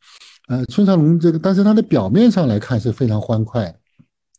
[0.46, 3.74] 呃，村上隆这个，但是他的表面上来看是非常欢快，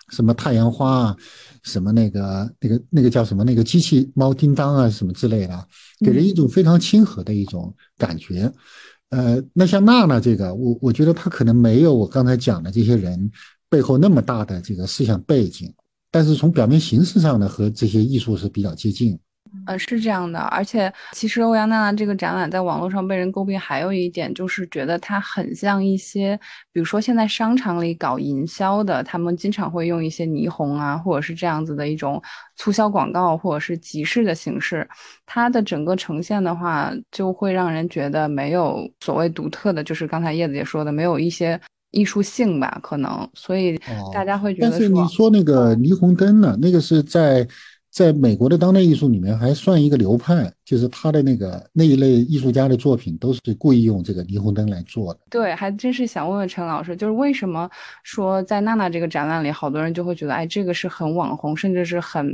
[0.08, 1.18] 什么太阳花啊，
[1.64, 5.68] 什么那个那个那个叫什么那个机器猫叮当啊，什么之类的，
[6.00, 8.50] 给人一种非常亲和的一种感觉。
[9.10, 13.30] 呃，那像娜娜这个，我我觉得她可能没有我刚才讲的这些人
[13.70, 15.74] 背后那么大的这个思想背景，
[16.10, 19.20] 但是从表面形式上呢，和这些艺术是比较接近。
[19.66, 26.38] 呃，是这样的，而且其实欧阳娜娜这个展览在网络上被人诟病，还有一点就是觉得它很像一些，
[26.74, 32.22] 比如说现在商场里搞营销的，他们经常会用一些霓虹啊，或者是这样子的一种
[32.58, 34.88] 促销广告，或者是集市的形式，
[35.26, 41.60] 它的整个呈现的话，就会让人觉得没有所谓独特的，就是刚才叶子姐说的，没有一些
[41.92, 43.80] 艺术性吧，可能，所以
[44.14, 44.70] 大家会觉得。
[44.70, 46.58] 但是你说那个霓虹灯呢？
[46.62, 47.48] 那个是在。
[47.96, 55.20] 在美国的当代艺术里面，还算一个流派，就是他的那个那一类艺术家的作品，都是故意用这个霓虹灯来做的。
[55.30, 57.70] 对，还真是想问问陈老师，就是为什么
[58.04, 62.30] 说在娜娜这个展览里，好多人就会觉得，哎，这个是很网红，甚至是很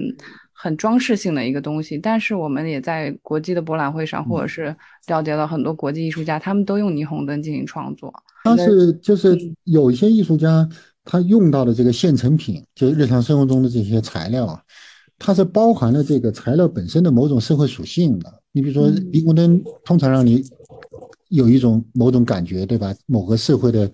[0.52, 1.95] 很装饰性的一个东西。
[1.95, 8.12] 但是我们也在国际的博览会上，或者是了解了很多国际艺术家，他们都用霓虹灯进行创作。
[8.43, 10.67] 但是就是有一些艺术家，
[11.06, 14.60] 他用到的这个现成品，就日常生活中的这些材料啊。
[15.23, 18.41] 它是包含了这个材料本身的某种社会属性的。
[18.51, 20.43] 你比如说，霓虹灯通常让你
[21.29, 22.91] 有一种某种感觉，对吧？
[23.05, 23.89] 某个社会的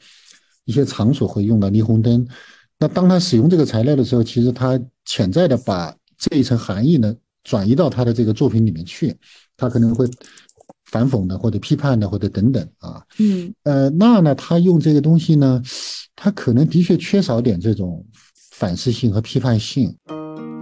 [0.63, 2.25] 一些场所会用到霓虹灯。
[2.79, 7.13] 那当他使用这个材料的时候，其实他潜在的把这一层含义呢
[7.43, 9.13] 转移到他的这个作品里面去。
[9.57, 10.09] 他可能会
[10.85, 13.03] 反讽的，或者批判的，或者等等啊。
[13.19, 13.53] 嗯。
[13.63, 15.61] 呃，那呢，他用这个东西呢，
[16.15, 18.05] 他可能的确缺少点这种
[18.51, 19.93] 反思性和批判性。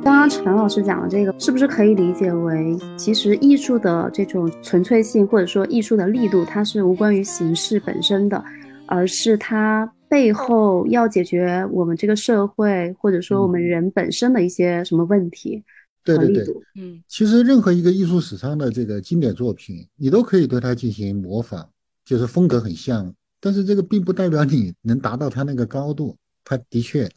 [0.06, 8.46] 刚刚陈老师讲的这个，是不是可以理解为，其实艺术的这种纯粹性，或者说艺术的力度，它是无关于形式本身的，
[8.86, 15.64] 而是它背后要解决我们这个社会，或者说我们人本身的一些什么问题？
[16.04, 21.68] 对对对，嗯，其实任何一个艺术史上的这个经典作品，你都可以对它进行模仿，
[22.06, 26.16] 就是风格很像，但是这个并不代表你能达到它那个高度。
[26.48, 27.10] 它的确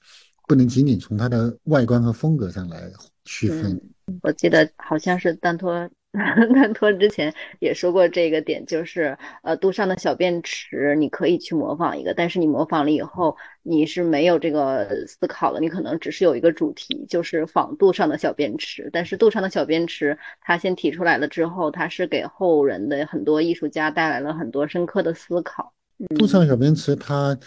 [0.49, 2.91] 不能仅仅从它的外观和风格上来
[3.25, 3.81] 区分。
[4.23, 5.89] 我记得好像是丹托。
[6.55, 18.89] 丹托之前也说过这个点，就是呃，杜尚的小便池，你可以去模仿一个，但是你模仿了以后，你是没有这个思考的，你可能只是有一个主题，就是仿杜尚的小便池。
[18.91, 25.75] 但是杜尚的小便池，他先提出来了之后，他是给后人的很多艺术家带来了很多深刻的思考。
[26.17, 27.39] 杜尚小便池，他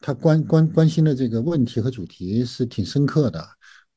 [0.00, 3.46] 他关关关心的这个问题和主题是挺深刻的。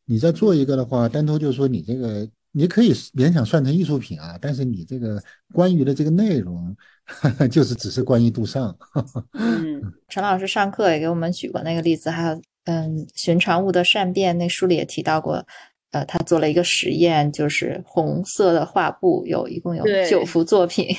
[0.06, 2.30] 你再做一个的话，丹托就说你这个。
[2.56, 5.20] 你可以勉强算成艺术品啊，但是你这个
[5.56, 6.78] 关于的这个内容，
[7.50, 8.78] 就是只是关于杜尚。
[9.32, 15.44] 嗯，陈老师上课也给我们举过那个例子，还有嗯，寻常物的善变那书里也提到过，
[15.94, 20.96] 呃，他做了一个实验，就是红色的画布有一共有九幅作品，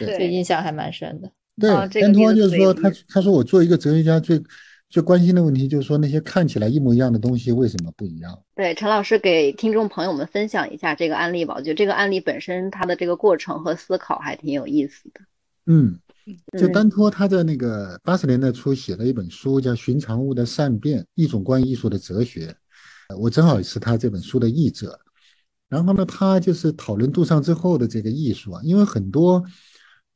[0.00, 1.30] 对， 印象还蛮深的。
[1.60, 1.70] 对，
[2.02, 4.42] 安托就是说他他说我做一个哲学家最。
[4.90, 8.42] 最关心的问题就是说，那些看起来一模一样的东西为什么不一样？
[8.54, 11.52] 对，陈老师给听众朋友们分享一下这个案例吧。
[11.54, 15.20] 我觉得这个案例本身它的这个过程和思考还挺有意思的。
[15.66, 15.98] 嗯，
[16.58, 22.56] 就丹托他在那个八十年代初写了一本书，叫《寻常物的善变：一种关于艺术的哲学》。
[23.18, 24.98] 我正好是他这本书的译者。
[25.68, 29.44] 然后呢，他就是讨论杜尚之后的这个艺术啊，因为很多，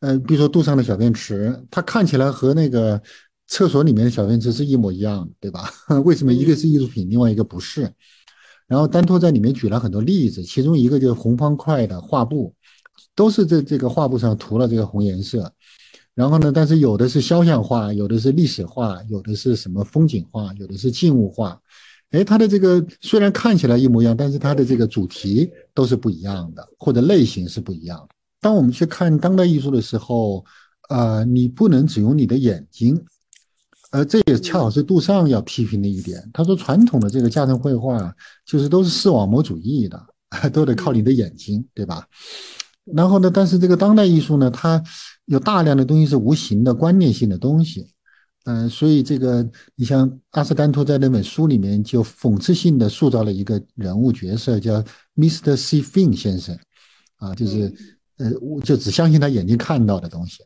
[0.03, 3.01] 呃，比如说杜尚的小便池，它看起来和那个。
[3.49, 5.69] 厕所里面的小便池是一模一样的，对吧？
[6.07, 7.83] 为什么一个是艺术品，另外一个不是？
[8.67, 12.55] 然后丹托在里面举了很多例子，其中一个就是红方块的画布，
[13.15, 15.53] 都是在这个画布上涂了这个红颜色。
[16.15, 21.61] 然后呢，但是有的是肖像画，有的是历史画，有的是什么风景画，有的是静物画。
[22.13, 28.15] 哎，它的这个虽然看起来一模一样，但是它的这个主题都是不一样的，或者类型是不一样的。
[28.43, 30.45] 当我们去看当代艺术的时候，
[30.91, 33.03] 呃，你不能只用你的眼睛。
[33.93, 36.29] 呃，这也恰好是杜尚要批评的一点。
[36.33, 38.13] 他说，传统的这个架层绘画
[38.45, 40.03] 就是都是视网膜主义的，
[40.51, 42.05] 都得靠你的眼睛，对吧？
[42.85, 44.83] 然后呢，但是这个当代艺术呢，它
[45.27, 47.87] 有大量的东西是无形的、观念性的东西。
[48.45, 54.83] 嗯，所以这个你像阿斯丹托在那本书里面就讽刺性的塑造了一个人物角色，叫
[55.15, 55.55] Mr.
[55.55, 55.81] C.
[55.81, 56.59] Fin 先生，
[57.19, 57.73] 啊，就是。
[58.23, 60.45] 呃，我就只相信他眼睛看到的东西。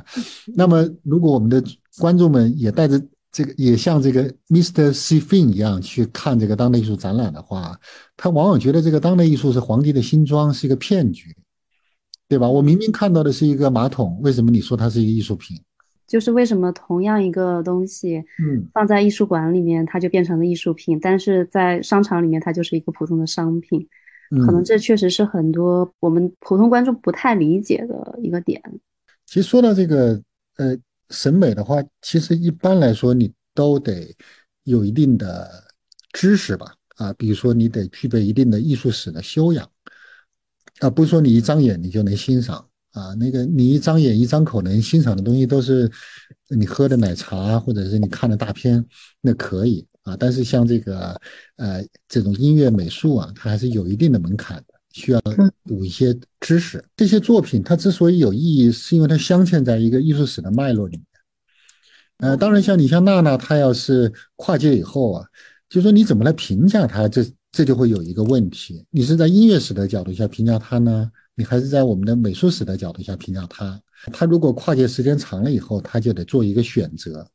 [0.54, 1.64] 那么，如果我们的
[1.98, 3.00] 观众们也带着
[3.32, 4.92] 这个，也像这个 Mr.
[4.92, 5.18] C.
[5.18, 7.78] Fin 一样去看这个当代艺术展览的话，
[8.16, 11.34] 他往往觉得这个当代艺术是皇帝的新装，是一个骗局，
[12.28, 12.48] 对吧？
[12.48, 15.58] 我明明看到的是一个马桶，为什么你说它是一个艺术品？
[16.06, 23.88] 就是为什么同样一个东西，嗯，放在艺术馆里面它就变成了艺术品，但是在商场里面它就是一个普通的商品。
[24.30, 28.60] 可能这确实是很多我们普通观众不太理解的一个点。
[29.26, 30.20] 其实说到这个
[30.56, 30.76] 呃
[31.10, 34.14] 审美的话，其实一般来说你都得
[34.64, 35.64] 有一定的
[36.12, 39.68] 知识吧啊，比如说你得具备一定的艺术史的修养
[40.80, 45.90] 啊，不是说你一张眼你就能欣赏啊，那个你一张眼一张口能欣赏的东西都是
[46.48, 48.84] 你喝的奶茶或者是你看的大片，
[49.20, 49.86] 那可以。
[50.04, 51.20] 啊，但是像这个，
[51.56, 55.20] 呃，这种音乐美术啊，它还是有一定的门槛的，需要
[55.62, 56.84] 补一些知识。
[56.94, 61.06] 这些作品它之所以有意义，是因为它镶嵌在一个艺术史的脉络里面。
[62.18, 65.26] 呃，当然，像你像娜娜，她要是跨界以后啊，
[65.68, 73.80] 就说你怎么来评价她，这这就会有一个问题：你是在音乐史的角度下评价她呢，你还是在我们的美术史的角度下评价她？
[74.12, 77.26] 她如果跨界时间长了以后，她就得做一个选择。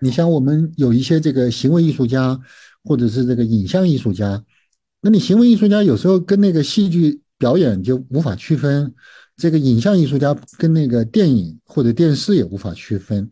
[0.00, 2.38] 你像我们有一些这个行为艺术家，
[2.84, 4.44] 或者是这个影像艺术家，
[5.00, 8.94] 那你行为艺术家有时候跟那个戏剧表演就无法区分，
[9.36, 13.30] 这个影像艺术家跟那个电影或者电视也无法区分，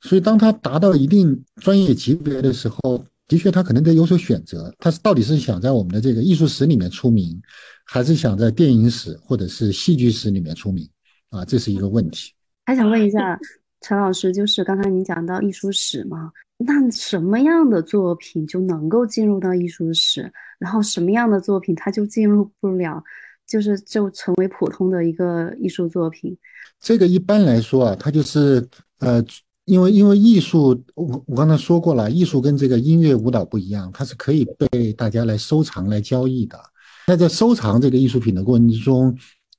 [0.00, 7.40] 所以当他达到一定专业级别的时候，的确他可能得有所选择，他是到底是想在我们的这个艺术史里面出名，
[7.86, 10.88] 还是想在电影史或者是戏剧史里面出名
[11.30, 11.44] 啊？
[11.44, 12.32] 这是一个问题。
[12.66, 13.38] 还想问一下。
[13.84, 23.04] 陈老师，就是刚才您讲到艺术史嘛，那什么样的作品就能够进入到艺术史，然后什么样的作品它就进入不了，
[23.46, 26.34] 就是就成为普通的一个艺术作品。
[26.80, 28.66] 这个一般来说啊，它就是
[29.00, 29.22] 呃
[29.66, 36.58] 因为因为艺术，我我刚才说过了，艺术跟这个音乐舞蹈不一样，它是可以被大家来收藏来交易的。
[37.06, 39.14] 那在收藏这个艺术品的过程之中，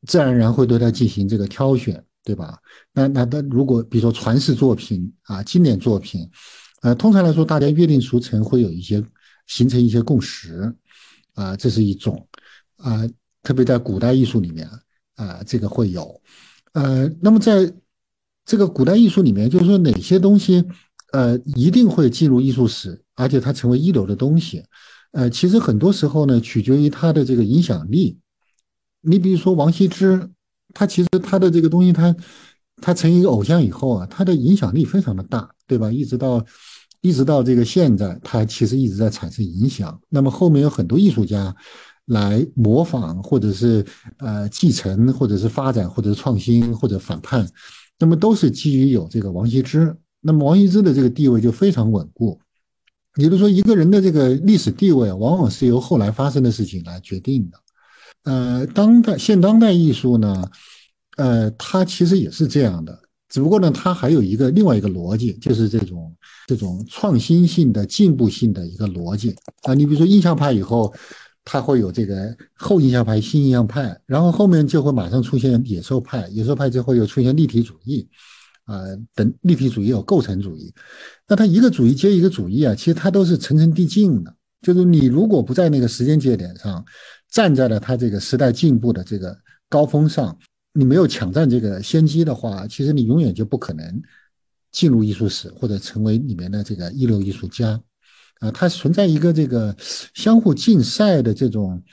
[0.07, 2.59] 自然而然会对它进行这个挑选，对吧？
[2.91, 6.29] 那那那如果比如说传世作品啊，经典作品，
[6.81, 9.01] 呃，通常来说大家约定俗成会有一些
[9.47, 10.75] 形成一些共识，
[11.35, 12.27] 啊，这是一种，
[12.77, 13.07] 啊，
[13.43, 14.67] 特别在古代艺术里面
[15.15, 16.21] 啊，这个会有，
[16.73, 17.71] 呃，那么在。
[18.47, 20.63] 这个古代艺术里面，就是说哪些东西，
[21.13, 24.63] 呃，一定会进入艺术史，而且它成为一流的东西，
[25.13, 28.19] 呃，其实很多时候呢，取决于它的这个影响力。
[29.01, 30.29] 你比如说王羲之，
[30.73, 32.15] 他其实他的这个东西，他
[32.81, 35.91] 他成一个偶像以后啊，他的影响力非常的大，对吧？
[35.91, 36.45] 一直到
[37.01, 39.99] 一直到这个现在，他其实一直在产生影响。
[40.09, 41.55] 那么后面有很多艺术家
[42.05, 43.85] 来模仿，或者是
[44.17, 47.47] 呃继承，或者是发展，或者创新，或者反叛。
[47.97, 52.37] 那么都是基于有这个王羲之，那么王羲之的这个地位就非常稳固。
[53.15, 57.57] 也就是说，一个人的这个历史地位，往往是由后来发生的事情来决定的。
[58.25, 60.51] 呃，当代现当代艺术呢，
[61.17, 66.15] 呃，它其实也是这样的，只不过呢，它还有一个另外一个逻辑，就是这种
[66.47, 69.33] 这种创新性的、进步性的一个逻辑
[69.63, 69.73] 啊。
[69.73, 70.93] 你比如说印象派以后。
[71.47, 78.09] 它会有这个后印象派、新印象派，然后后面就会马上出现野兽派，野兽派之后又出现立体主义，
[78.63, 78.81] 啊，
[79.13, 80.73] 等立体主义有构成主义，
[81.27, 84.35] 那它一个主义接一个主义啊，其实它都是层层递进的。
[84.63, 86.83] 就是你如果不在那个时间节点上
[87.35, 90.37] 站在了它这个时代进步的这个高峰上，
[90.71, 94.01] 你没有抢占这个先机的话，其实你永远就不可能
[94.71, 97.77] 进入艺术史或者成为里面的这个一流艺术家。
[98.39, 99.75] 啊，它存在一个这个
[100.13, 101.83] 相互竞赛的这种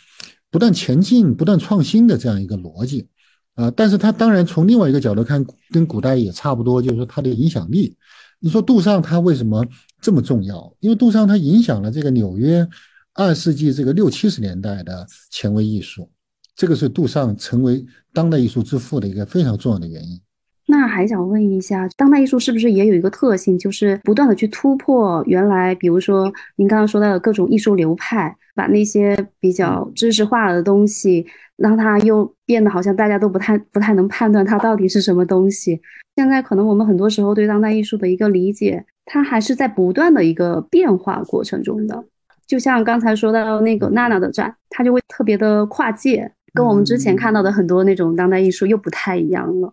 [0.48, 3.08] 不断前进、不断创新的这样一个逻辑，
[3.54, 7.96] 啊，但是它当然从另外一个角度看，跟古代也差不多，就是说它的影响力。
[8.38, 9.66] 你说杜尚他为什么
[10.00, 10.72] 这么重要？
[10.78, 12.68] 因为杜尚他影响了这个纽约
[13.14, 16.10] 二世纪这个六七十年代的前卫艺术，
[16.56, 20.18] 这个是杜尚成为当代艺术之父的一个非常重要的原因。
[20.66, 35.78] 那还想问一下，当代艺术是不是也有一个特性，就是不断的去突破原来，比如说您刚刚说到的各种艺术流派，把那些比较知识化的东西，让它又变得好像大家都不太不太能判断它到底是什么东西。
[36.16, 42.04] 现在可能我们很多时候对当代艺术的一个理解，它还是在不断的一个变化过程中的。
[42.52, 49.72] 就像刚才说到那个娜娜的展，它就会特别的跨界，跟我们之前看到的很多那种当代艺术又不太一样了。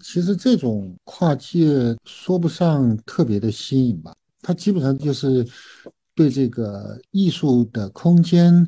[0.00, 5.44] 其实这种跨界说不上特别的新颖吧，它基本上就是
[6.14, 8.64] 对这个艺术的空间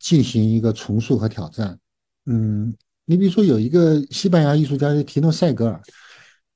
[0.00, 1.78] 进行一个重塑和挑战。
[2.26, 2.74] 嗯，
[3.04, 5.80] 你比如说有一个西班牙艺术家叫提诺塞格尔，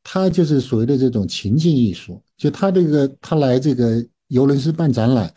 [0.03, 5.33] 他就是所谓的这种情境艺术，就他这个他来这个尤伦斯办展览，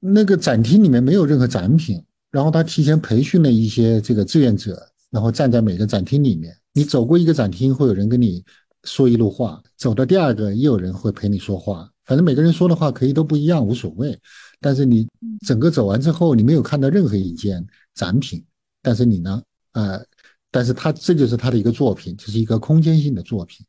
[0.00, 6.56] 那个展厅里面没有任何展品，然后他提前培训了一些这个志愿者，然后站在每个展厅里面。
[6.72, 8.42] 你走过一个展厅，会有人跟你
[8.84, 11.90] 说一路话；走到第二个，也有人会陪你说话。
[12.04, 14.18] 反正每个人说的话可以都不一样，无所谓。
[14.60, 15.06] 但是你
[15.46, 18.44] 整个走完之后，你没有看到任何一件展品。
[18.82, 19.42] 但是你呢？
[19.72, 20.02] 呃，
[20.50, 23.66] 但是他这就是他的一个作品，这是一个空间性的作品。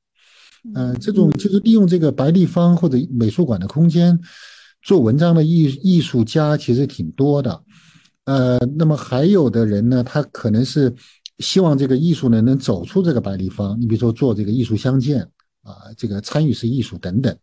[0.74, 4.18] 嗯，这种就是利用这个白立方或者美术馆的空间
[4.82, 7.64] 做文章的艺艺术家其实挺多的。
[8.26, 10.94] 呃，那么还有的人呢，他可能是。
[11.40, 15.24] 希望这个艺术呢能走出这个白立方，你比如说做这个艺术相见
[15.64, 17.36] 啊，这个参与式艺术等等。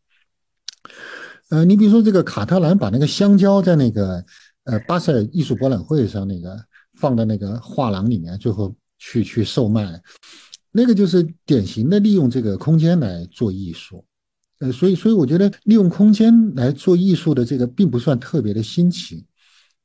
[1.48, 4.24] 呃，你比如说这个卡特兰把那个香蕉在那个
[4.62, 6.56] 呃巴塞尔艺术博览会上那个
[6.94, 10.00] 放在那个画廊里面，最后去去售卖，
[10.70, 14.04] 那个就是典型的利用这个空间来做艺术。
[14.58, 19.24] 呃，所以所以我觉得利用空间来做艺术的这个并不算特别的新奇。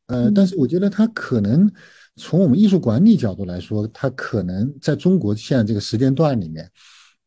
[0.07, 1.71] 呃，但是我觉得它可能。
[2.15, 6.69] 从我们艺术管理角度来说，它可能在中国现在这个时间段里面，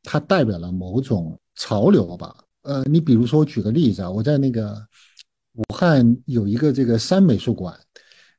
[0.04, 2.32] 它代表了某种潮流吧。
[2.62, 4.80] 呃，你比如说，我举个例子啊，我在那个
[5.54, 7.76] 武汉有一个这个山美术馆，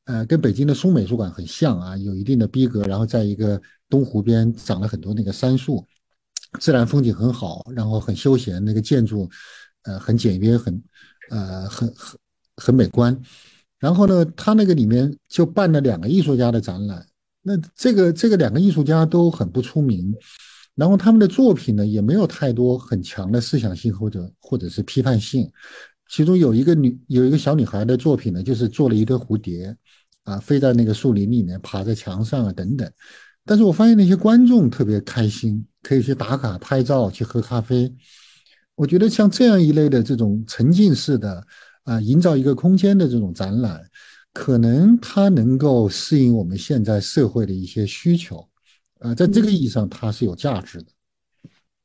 [0.06, 5.86] 呃，跟北京的松美术馆很像啊，有一定的逼格，然后在一个东湖边长了很多那个杉树，
[6.60, 9.30] 自然风景很好，然后很休闲，那个建筑，
[9.84, 10.84] 呃，很简约，很，
[11.30, 12.20] 呃，很很
[12.56, 13.20] 很美观。
[13.80, 17.06] 然后呢，他那个里面就办了两个艺术家的展览。
[17.44, 20.14] 那这个这个两个艺术家都很不出名，
[20.76, 25.50] 然后他们的作品呢也没有太多很强的思想性或者或者是批判性。
[26.10, 29.76] 其中有一个女有一个小女孩的作品呢，就是做了一堆蝴蝶，
[30.24, 32.92] 啊，飞在那个树林里面，爬在墙上啊等等。
[33.48, 37.92] 但是我发现那些观众特别开心，可以去打卡拍照，去喝咖啡。
[38.76, 41.42] 我觉得像这样一类的这种沉浸式的
[41.86, 43.82] 啊，营造一个空间的这种展览，
[44.34, 48.48] 可能它能够适应我们现在社会的一些需求，
[49.00, 50.88] 呃，在这个意义上它是有价值的。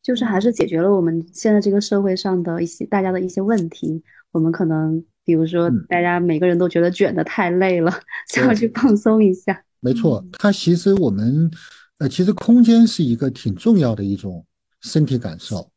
[0.02, 4.02] 就是还是解决了我们现在这个社会上的一些大家的一些问题。
[4.32, 7.92] 我们可能比如说，大家每个人都觉得卷的太累了，
[8.28, 9.64] 想要去放松一下。
[9.84, 11.50] 没错，它其实我们
[11.98, 14.46] 呃，其实空间是一个挺重要的一种
[14.80, 15.68] 身体感受。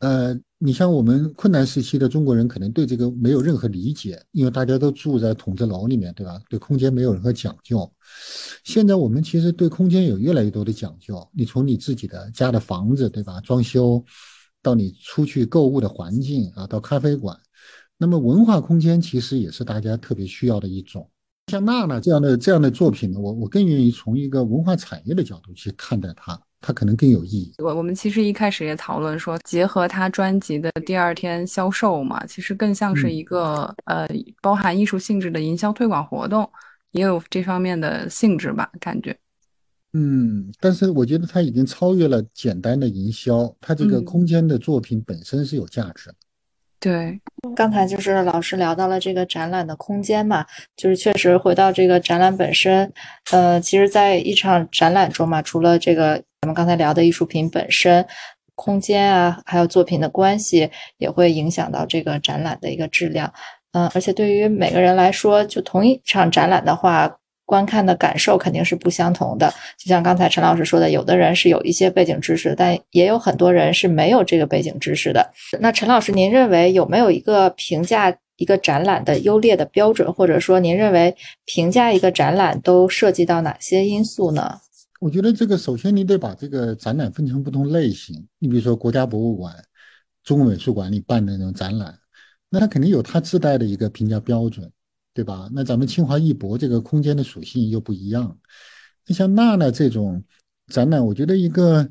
[0.00, 6.40] 呃，你像我们困难时期的中国人，可能对这个没有任何理解，因为大家都住在筒子楼里面，对吧？
[6.50, 7.88] 对空间没有任何讲究。
[8.64, 11.28] 现在我们其实对空间有越来越多的讲究。
[11.32, 13.40] 你从你自己的家的房子，对吧？
[13.40, 14.04] 装修，
[14.62, 17.36] 到你出去购物的环境啊，到咖啡馆，
[17.96, 21.08] 那么文化空间其实也是大家特别需要的一种。
[21.48, 26.38] 像娜娜这样的这样的作品呢，我我更愿意从一个文化产业的角度去看待它。
[26.60, 27.54] 它可能更有意义。
[27.58, 34.08] 我我们其实一开始也讨论说，结合他专辑的第二天销售嘛，其实更像是一个呃
[34.42, 36.50] 包含艺术性质的营销推广活动，
[36.90, 39.16] 也有这方面的性质吧，感觉。
[39.92, 46.12] 嗯，但是我觉得它已经超越了简单的营销，它这个空间的作品本身是有价值。
[46.80, 47.20] 对，
[47.56, 52.92] 刚才就是老师聊到了这个展览的空间嘛，就是确实回到这个展览本身，
[53.32, 58.06] 呃，其实，在一场展览中嘛，除了这个咱们刚才聊的艺术品本身，
[58.54, 63.32] 空间啊，还有作品的关系，也会影响到这个展览的一个质量。
[63.72, 67.16] 嗯，而且对于每个人来说，就同一场展览的话。
[67.48, 75.32] 观看的感受肯定是不相同的，就像刚才陈老师说的，有的人是有一些背景知识，但也有很多人是没有这个背景知识的。
[75.58, 84.60] 那陈老师，您认为有没有一个评价一个展览的优劣的标准，或者说您认为评价一个展览都涉及到哪些因素呢？
[85.00, 89.54] 我觉得这个首先你得把这个展览分成不同类型，你比如说国家博物馆、
[90.22, 91.94] 中国美术馆里办的那种展览，
[92.50, 94.70] 那它肯定有它自带的一个评价标准。
[95.18, 95.48] 对吧？
[95.52, 98.38] 那咱们清华艺博这个空间的属性又不一样。
[99.04, 100.22] 那像娜娜这种
[100.68, 101.90] 展览，我觉得一个，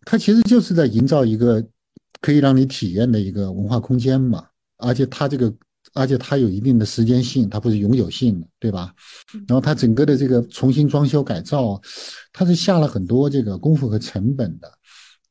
[0.00, 1.64] 它其实就是在营造一个
[2.20, 4.44] 可以让你体验的一个文化空间嘛。
[4.78, 5.54] 而且它这个，
[5.94, 8.92] 而且它有一定的时间性，它不是永久性的，对吧？
[9.46, 11.80] 然后它整个的这个重新装修改造，
[12.32, 14.68] 它是下了很多这个功夫和成本的。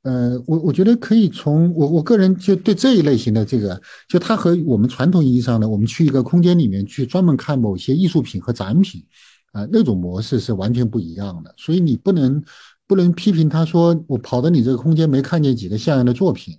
[0.04, 9.04] 呃，我我觉得可以从我我个人就对这一类型的这个，就它和我们传统意义上的我们去一个空间里面去专门看某些艺术品和展品，
[9.52, 11.54] 啊，那种模式是完全不一样的。
[11.58, 12.42] 所以你不能
[12.88, 16.58] 不能批评他说我跑到你这个空间没看见几个像样的作品，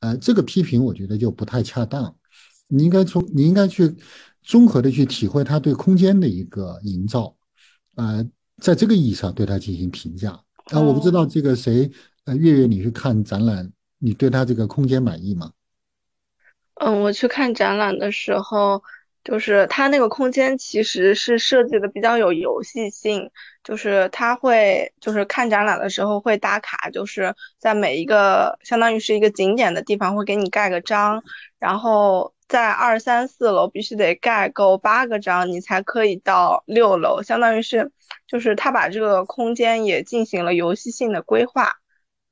[0.00, 2.12] 呃，这个批评我觉得就不太恰当。
[2.66, 3.94] 你应该从你应该去
[4.42, 7.32] 综合的去体会他对空间的一个营造，
[7.94, 8.26] 呃，
[8.60, 10.32] 在这个意义上对他进行评价。
[10.72, 11.88] 啊，我不知道这个谁。
[12.30, 15.50] 那月月，你去看展览，你对他这个空间满意吗？
[16.74, 18.82] 嗯，我去看展览的时候，
[19.24, 23.30] 就是他那个空间其实是设计的比较有游戏性，
[23.64, 31.22] 就是他会就是看展览的时候会打卡，就是在每一个相当于是一个景点的地方会给你盖个章，
[31.58, 37.90] 然后在二三四楼必须得盖够八个章，你才可以到六楼，相当于是
[38.26, 41.72] 就是他把这个空间也进行了游戏性的规划。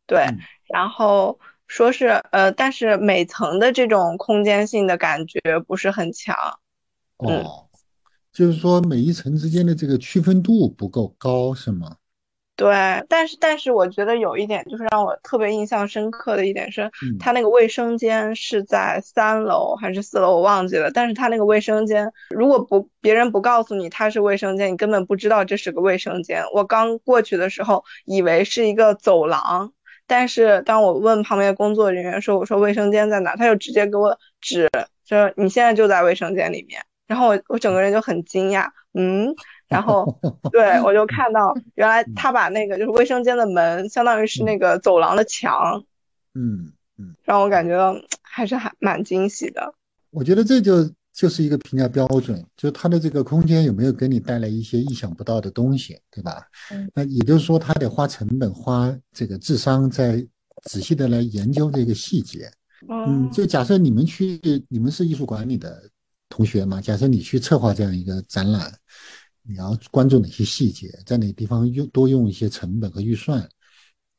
[0.06, 0.24] 对，
[0.68, 6.36] 然后说是呃，但是每层的这种空间性的感觉不是很强。
[7.16, 7.66] 哦，
[8.32, 11.96] 就是说每一层之间的这个区分度不够高，是吗？
[12.54, 20.90] 对，但是但是我觉得有一点就是让我特别印象深刻的一点是，它那个卫生间是在三楼还是四楼，我忘记了。
[20.90, 26.44] 但是他那个卫生间，如果不别人不告诉你它是卫生间，你根本不知道这是个卫生间。
[26.54, 29.74] 我刚过去的时候以为是一个走廊。
[30.06, 34.68] 但是当我问旁边工作人员说：“我说卫生间在哪？”他就直接给我指，
[35.04, 39.34] 说：“你现在就在卫生间里面。”然后我我整个人就很惊讶，嗯，
[39.68, 40.18] 然后
[40.50, 45.84] 对我就看到 原来他把那个就是卫生间的门，相当于是那个走廊的墙，
[46.34, 49.74] 嗯嗯，让我感觉到还是还蛮惊喜的。
[50.10, 50.72] 我觉得这就。
[51.16, 56.46] 就是一个评价标准，就它的这个空间有没有给你带来一些意想不到的东西，对吧？
[56.70, 60.24] 嗯，那也就是说，他得花成本、花这个智商，在
[60.64, 62.52] 仔细的来研究这个细节。
[62.90, 64.38] 嗯，就假设你们去，
[64.68, 65.88] 你们是艺术管理的
[66.28, 66.82] 同学嘛？
[66.82, 68.70] 假设你去策划这样一个展览，
[69.42, 73.48] 你要关注哪些细节，在哪地方用多用一些成本和预算？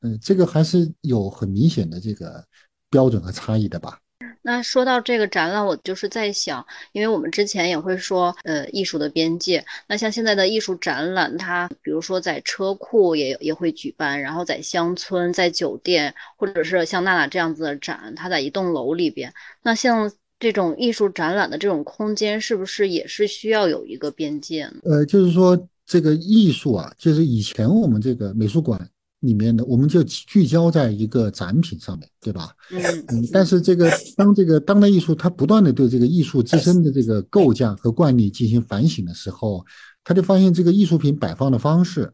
[0.02, 2.44] 嗯，这个还是有很明显的这个
[2.90, 4.00] 标准和差异的吧？
[4.48, 9.66] 那说到这个展览，我就是在想，因为我们之前也会说，呃，艺术的边界。
[9.90, 19.34] 那像现在的艺术展览，它比如说在车库也也会举办，然后在乡村、在酒店，或者是像娜娜这样子的展，它在一栋楼里边。
[19.62, 24.76] 那像这种艺术展览的这种空间，是不是也是需要有一个边界呢？
[24.86, 28.90] 呃，就是说这个艺术啊，就是以前我们这个美术馆。
[29.22, 32.52] 里面的我们就聚焦在一个展品上面，对吧？
[32.70, 33.30] 嗯嗯。
[33.34, 39.66] 但是这个当这个当代艺术它不断的对这个艺术自身的这个构架和惯例进行反省的时候，
[40.04, 42.14] 他就发现这个艺术品摆放的方式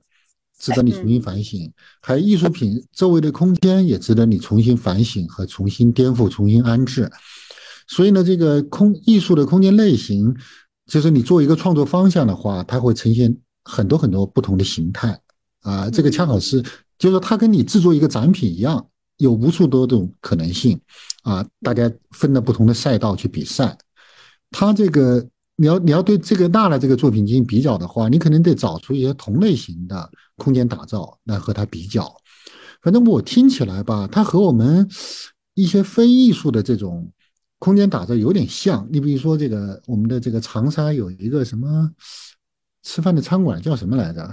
[0.57, 1.69] 值得你重新反省，
[2.01, 7.11] 还有艺术品周围的空间也值得你重新反省和重新颠覆、重新安置。
[7.85, 10.33] 所以呢，这个空艺术的空间类型，
[10.85, 13.35] 就是你做一个创作方向的话，它会呈现
[13.65, 15.19] 很多很多不同的形态
[15.63, 15.89] 啊。
[15.89, 16.63] 这个恰好是。
[16.97, 18.87] 就是说，它跟你制作一个展品一样，
[19.17, 20.79] 有无数多种可能性
[21.23, 21.45] 啊！
[21.61, 23.77] 大家分了不同的赛道去比赛。
[24.51, 25.25] 它这个，
[25.55, 32.15] 你要你要对这个娜娜这个作品进行比较的话，你可能得找出一些同类型的空间打造来和它比较。
[32.81, 34.87] 反正我听起来吧，它和我们
[35.53, 37.11] 一些非艺术的这种
[37.59, 38.87] 空间打造有点像。
[38.91, 41.89] 你比如说，这个我们的这个长沙有一个什么
[42.83, 44.29] 吃饭的餐馆叫什么来着？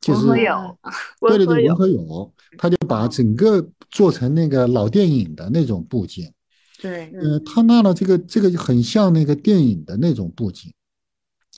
[0.00, 6.32] 就是对对对，文和友，他就把整个做成那个老电影的那种布景。
[6.80, 10.72] 对，呃，他那了这个这个很像那个电影的那种布景。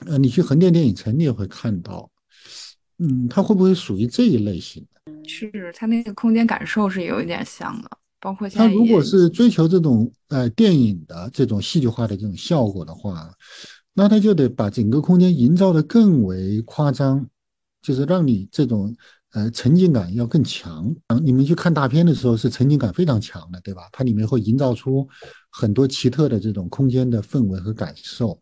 [0.05, 2.09] 呃，你去横店电影城，你也会看到。
[2.99, 5.29] 嗯，它会不会属于这一类型的？
[5.29, 7.89] 是，它那个空间感受是有一点像的，
[8.19, 13.31] 包括它如果是追求这种呃电影的这种戏剧化的这种效果的话，
[13.93, 17.25] 那他就得把整个空间营造的更为夸张。
[17.83, 18.95] 就是让你这种
[19.33, 20.91] 呃沉浸感要更强。
[21.23, 23.83] 你们去看大片的时候是沉浸感非常强的，对吧？
[23.91, 25.07] 它里面会营造出
[25.51, 28.39] 很多奇特的这种空间的氛围和感受。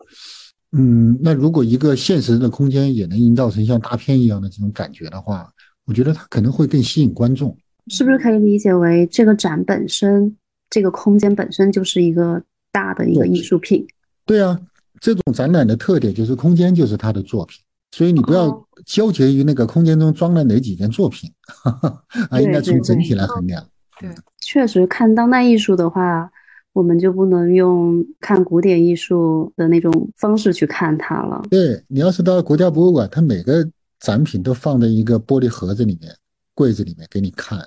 [0.74, 5.52] 嗯，那如果一个现实的空间也能营造成像大片一样的这种感觉的话，
[5.86, 7.58] 我觉得它可能会更吸引观众。
[7.88, 10.38] 是不是可以理解为这个展本身，
[10.70, 13.86] 这个空间本身就是一个大的一个艺术品？
[14.26, 14.58] 对啊，
[15.02, 17.60] 这种展览的特点就是空间就是它的作品。
[17.92, 21.30] 所以你不要纠结于那个空间中装了哪几件作品，
[22.30, 23.62] 啊，应该从整体来衡量。
[24.00, 26.32] 对，确实看当代艺术的话，
[26.74, 31.42] 我们就不能用看古典艺术的那种方式去看它了。
[31.50, 33.70] 对你要是到国家博物馆，它每个
[34.00, 36.12] 展品都放在一个玻璃盒子里面。
[36.62, 37.60] 柜子里面给你看，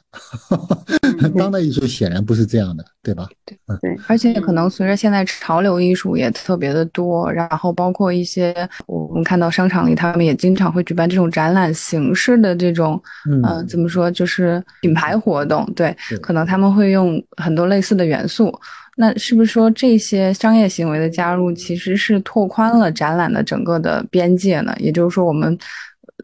[1.37, 3.29] 当代艺术显然不是这样的，对吧？
[3.45, 8.55] 对对，而且可能随着现在潮流艺术也特别的多，然后包括一些
[8.87, 15.69] 我们看到商场里，他们也经常会举办这种展览形式的这种，嗯，怎么说，就是品牌活动。
[15.75, 18.57] 对，可能他们会用很多类似的元素。
[18.97, 24.73] 那是不是说这些商业行为的加入，其实是拓宽了展览的整个的边界呢？
[24.79, 25.59] 也就是说，我们。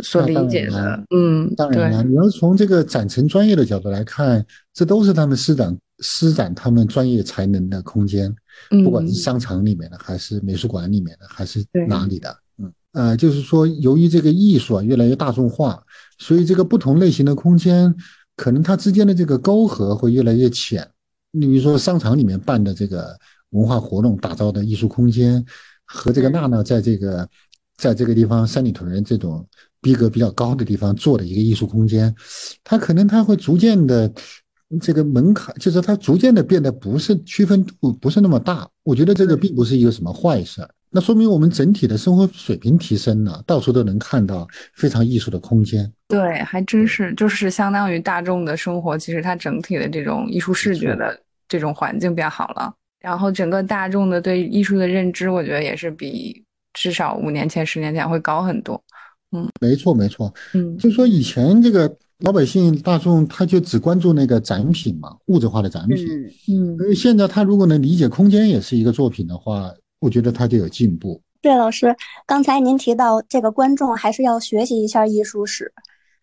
[0.02, 8.32] 所理解的，嗯，当然了，你要从这个展陈专业的角度来看，这都是他们施展施展他们专业才能的空间，
[8.84, 15.82] 不管是商场里面的，还是美术馆里面的，还是哪里的，嗯，呃，就是说，由于这个艺术啊越来越大众化，
[16.18, 17.92] 所以这个不同类型的空间，
[18.36, 20.88] 可能它之间的这个沟壑会越来越浅。
[21.32, 23.18] 你比如说，商场里面办的这个
[23.50, 25.44] 文化活动打造的艺术空间，
[25.84, 27.28] 和这个娜娜在这个
[27.76, 29.44] 在这个地方三里屯人这种。
[29.80, 32.14] 逼格比较高的地方做的一个艺术空间，
[32.62, 34.12] 它可能它会逐渐的
[34.80, 38.68] 这个门槛，就是它逐渐的变得不是区分度不是那么大。
[38.82, 45.90] 我觉得这个并不是一个什么坏事，那说明我们整体的生活水平提升了，到处都能看到非常艺术的空间。
[46.08, 51.18] 对，还真是，就是相当于大众的生活，其实它整体的这种艺术视觉的
[51.48, 58.80] 这种环境变好了，然后整个大众的对艺术的认知，我觉得也是比至少五年前、十年前会高很多。
[59.32, 66.04] 嗯，没错没错，嗯，就说以前这个老百姓大众他就只关注那个展品嘛，物质化的展品，
[66.48, 71.20] 嗯，嗯，现在他如果能理解空间也是一个作品的话，我觉得他就有进步。
[71.40, 71.94] 对，老师，
[72.26, 75.72] 刚才您提到这个观众还是要学习一下艺术史，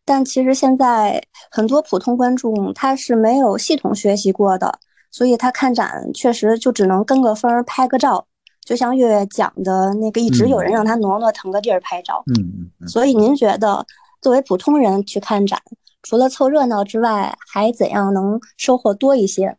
[0.05, 4.77] 但其实现在很多普通观众他是没有系统学习过的，
[5.09, 8.27] 所以他看展确实就只能跟个风拍个照。
[8.67, 12.21] 就像月月讲的那个，一直有人让他挪挪腾个地儿拍照。
[12.35, 12.87] 嗯嗯。
[12.89, 13.85] 所以您觉得，
[14.21, 15.57] 作为普通人去看展，
[16.03, 19.57] 除了凑热闹之外，还怎样能收获多一些？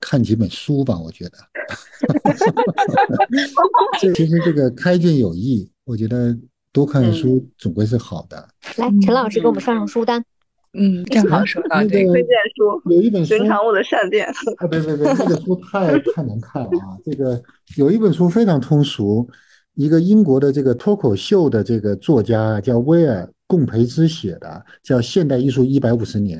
[0.00, 1.38] 看几本书吧，我觉得。
[3.98, 6.36] 其实这个开卷有益，我觉得
[6.74, 8.46] 多看书总归是好的。
[8.76, 10.22] 来，陈老师给我们上上书单。
[10.72, 14.26] 嗯，正好说到这个推荐书，有一本书《寻常物的善变》
[14.64, 16.96] 啊，别别别，这个书太太难看了啊！
[17.04, 17.42] 这个
[17.76, 19.28] 有一本书非常通俗，
[19.74, 26.38] 一个英国的这个脱口秀的这个作家叫威尔·贡培兹写的，叫《现代艺术一百五十年》，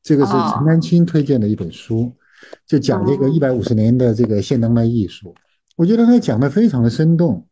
[0.00, 2.12] 这个是陈丹青推荐的一本书，
[2.68, 5.34] 就讲这个一百五十年的这个现当代艺术。
[5.76, 7.45] 我觉得他讲的非常的生动，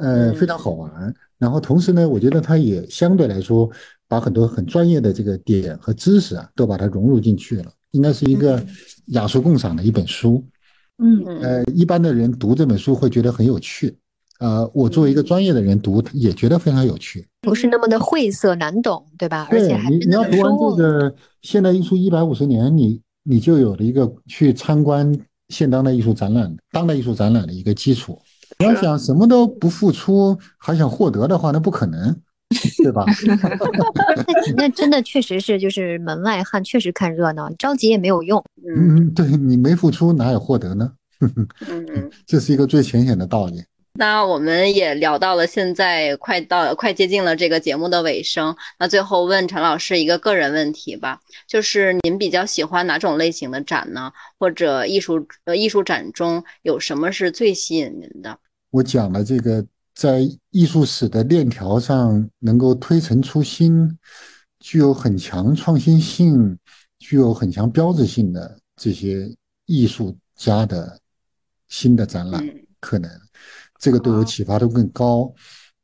[0.00, 1.14] 呃，非常好玩。
[1.38, 3.70] 然后同时呢，我觉得它也相对来说。
[4.10, 8.60] 把很多很专业的这个点和知识啊，都把它融入进去了，应该是一个
[9.12, 10.44] 雅俗共赏的一本书。
[10.98, 13.96] 嗯呃，一般的人读这本书会觉得很有趣，
[14.40, 19.46] 呃，我作为一个专业的人读也觉得非常有趣，不是那么的晦涩难懂，对吧？
[19.48, 25.16] 而且还你你要读完这个现代艺术一百五十年，你你就有了一个去参观
[25.50, 28.20] 现当代艺术展览、当代艺术展览的一个基础。
[28.60, 32.16] 你要想什么都不付出还想获得的话，那不可能。
[32.82, 33.04] 对吧？
[34.56, 38.44] 那 那真的确实是，就是门外汉，确实看热闹，着急也没有用。
[38.76, 40.90] 嗯，对你没付出，哪有获得呢？
[41.20, 43.62] 嗯， 这是一个最浅显的道理。
[43.92, 48.56] 那我们也聊到了，现在快到快接近了这个节目的尾声。
[48.80, 54.10] 那最后问陈老师一个个人问题吧，就是您比较喜欢哪种类型的展呢？
[54.40, 58.36] 或者艺术呃艺术展中有什么是最吸引您的？
[58.70, 59.64] 我讲了这个。
[59.92, 63.98] 在艺术史的链条上，能够推陈出新，
[64.60, 66.56] 具有很强创新性、
[66.98, 69.30] 具有很强标志性的这些
[69.66, 70.98] 艺术家的
[71.68, 72.42] 新的展览，
[72.78, 73.10] 可能
[73.78, 75.30] 这个对我启发度更高。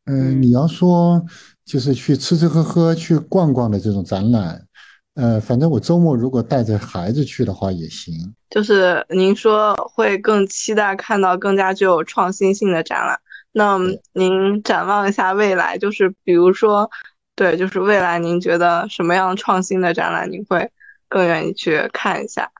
[0.05, 1.23] 嗯，你要说
[1.67, 4.67] 就是去吃吃喝喝、去逛逛的这种展览，
[5.15, 8.35] 呃，反正我周末如果带着孩子去的话也行。
[8.49, 13.19] 就是您说会更期待看到更加具有创新性的展览。
[13.53, 13.79] 那
[14.13, 16.91] 您展望一下未来，就是比如说，
[17.35, 20.71] 对，就是未来您觉得什么样创新的展览，您会
[21.09, 22.51] 更愿意去看一下？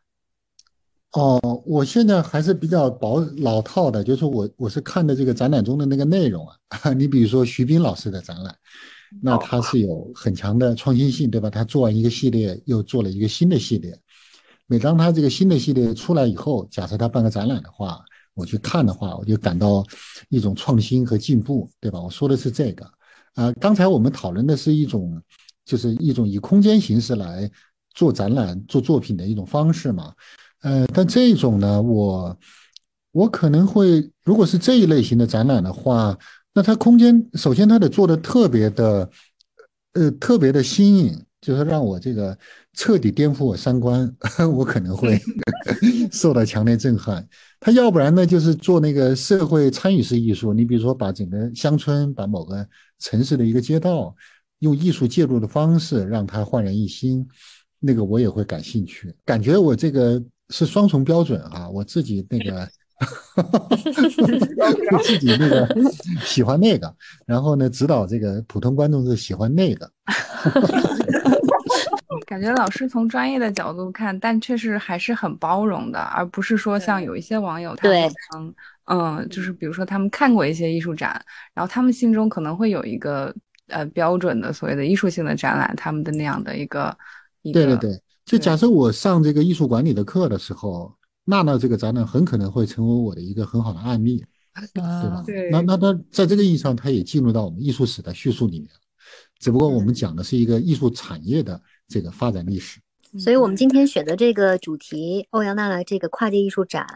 [1.13, 6.93] 哦，我现在还是比较保老套的，就是我我是看的这个展览中的那个内容啊。
[6.97, 8.55] 你比如说徐斌老师的展览，
[9.23, 11.49] 那他是有很强的创新性，对吧？
[11.49, 13.99] 他做完一个系列，又做了一个新的系列。
[14.67, 18.05] 每当他这个新的系列出来以后，假设他办个展览的话。
[18.39, 19.83] 我去看的话，我就感到
[20.29, 21.99] 一种创新和进步，对吧？
[21.99, 22.85] 我说的是这个，
[23.33, 25.19] 啊，刚才我们讨论的是一种，
[25.65, 27.51] 就是一种以空间形式来
[27.95, 30.13] 做展览、做作品的一种方式嘛，
[30.61, 32.39] 呃，但这种呢，我
[33.13, 36.15] 我可能会，如果是这一类型的展览的话，
[36.53, 39.11] 那它空间首先它得做的特别的，
[39.95, 41.23] 呃，特别的新颖。
[41.39, 42.37] 就是让我这个
[42.77, 44.15] 彻底颠覆我三观，
[44.55, 45.19] 我可能会
[46.13, 47.27] 受到强烈震撼。
[47.59, 50.53] 他要不然呢，就是做那个社会参与式艺术。
[50.53, 52.65] 你比如说，把整个乡村、把某个
[52.99, 54.15] 城市的一个街道，
[54.59, 57.27] 用艺术介入的方式让它焕然一新，
[57.81, 59.13] 那个我也会感兴趣。
[59.25, 62.69] 感觉我这个是双重标准啊，我自己那个，
[64.93, 65.67] 我自己那个
[66.27, 66.95] 喜欢那个，
[67.27, 69.91] 然后呢，指导这个普通观众是喜欢那个。
[72.27, 78.55] 感觉老师从专业的角度看，但确实还是很包容的，而不是说像有一些网友，他们能，
[78.87, 81.25] 嗯，就是比如说他们看过一些艺术展，
[81.55, 83.33] 然后他们心中可能会有一个
[83.69, 86.95] 呃标准的所谓的艺术性的展览，他们的那样的一个
[87.43, 87.65] 一个。
[87.65, 90.93] 对对对，就假设我上这个艺术管理的课的时候，
[91.27, 94.25] 娜娜这个展览很可能会成为我的一个很好的案例，
[94.75, 95.23] 对吧？
[95.25, 95.49] 对。
[95.53, 98.69] 那那那在这个意义上，它也进入到我们艺术史的叙述里面，
[99.39, 101.63] 只不过我们讲的是一个艺术产业的。
[101.89, 102.81] 这个发展历史，
[103.19, 106.87] 所以我们今天选择这个主题，欧阳娜娜这个跨界艺术展，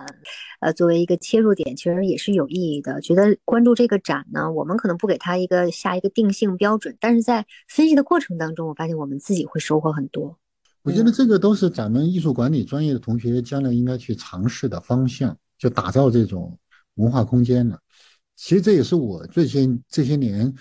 [0.60, 3.00] 呃，作为一个切入点，其实也是有意义的。
[3.00, 10.36] 觉得关注这个展呢，我们可能不给它一个下一个定性标准，但是在分析的过程当中，我发现我们自己会收获很多。
[10.82, 16.58] 我觉得这个都是咱们艺术管理专业的同学将来应该去尝试的方向，就打造这种
[16.94, 17.78] 文化空间了。
[18.34, 20.52] 其实这也是我最近这些年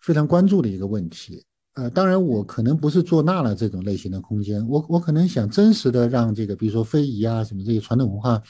[0.00, 1.44] 非常关注的一个问题。
[1.78, 8.42] 呃，当然，我可能不是做纳了这种类型的空间，我我可能想真实的让这个，比如说非遗啊什么这些传统文化，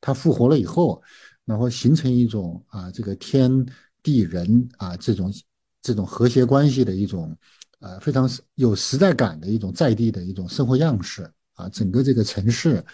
[0.00, 1.02] 它复活了以后，
[1.44, 3.66] 然后形成一种啊这个天
[4.04, 5.34] 地人啊这种
[5.82, 7.36] 这种和谐关系的一种
[7.80, 12.84] 呃非常有时代感的一种在地的一种生活样式啊，整个这个城市，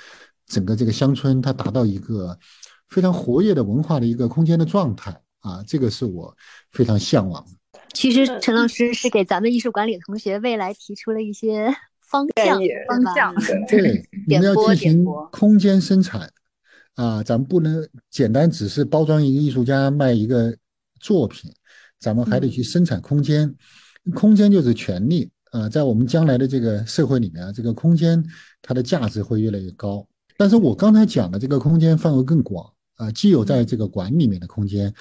[0.47, 2.38] 整个这个乡村，它达到一个
[2.88, 6.34] 非常活跃的文化的一个空间的状态啊，这个是我
[6.70, 7.62] 非常向往的。
[7.93, 13.34] 其实陈老师是给咱们艺术管理同学未来提出了一些 方向，方向
[13.66, 16.30] 对， 你们要进行空间生产。
[16.95, 20.55] 啊，咱们不能简单只是包装一个艺术家卖一个
[21.01, 21.51] 作品，
[21.99, 23.51] 咱们还得去生产空间，
[24.14, 28.22] 空间就是权利啊，在我们将来的这个社会里面啊，这个空间
[28.61, 30.07] 它的价值会越来越高。
[30.36, 34.93] 但是我刚才讲的这个空间范围更广啊，既有在这个馆里面的空间，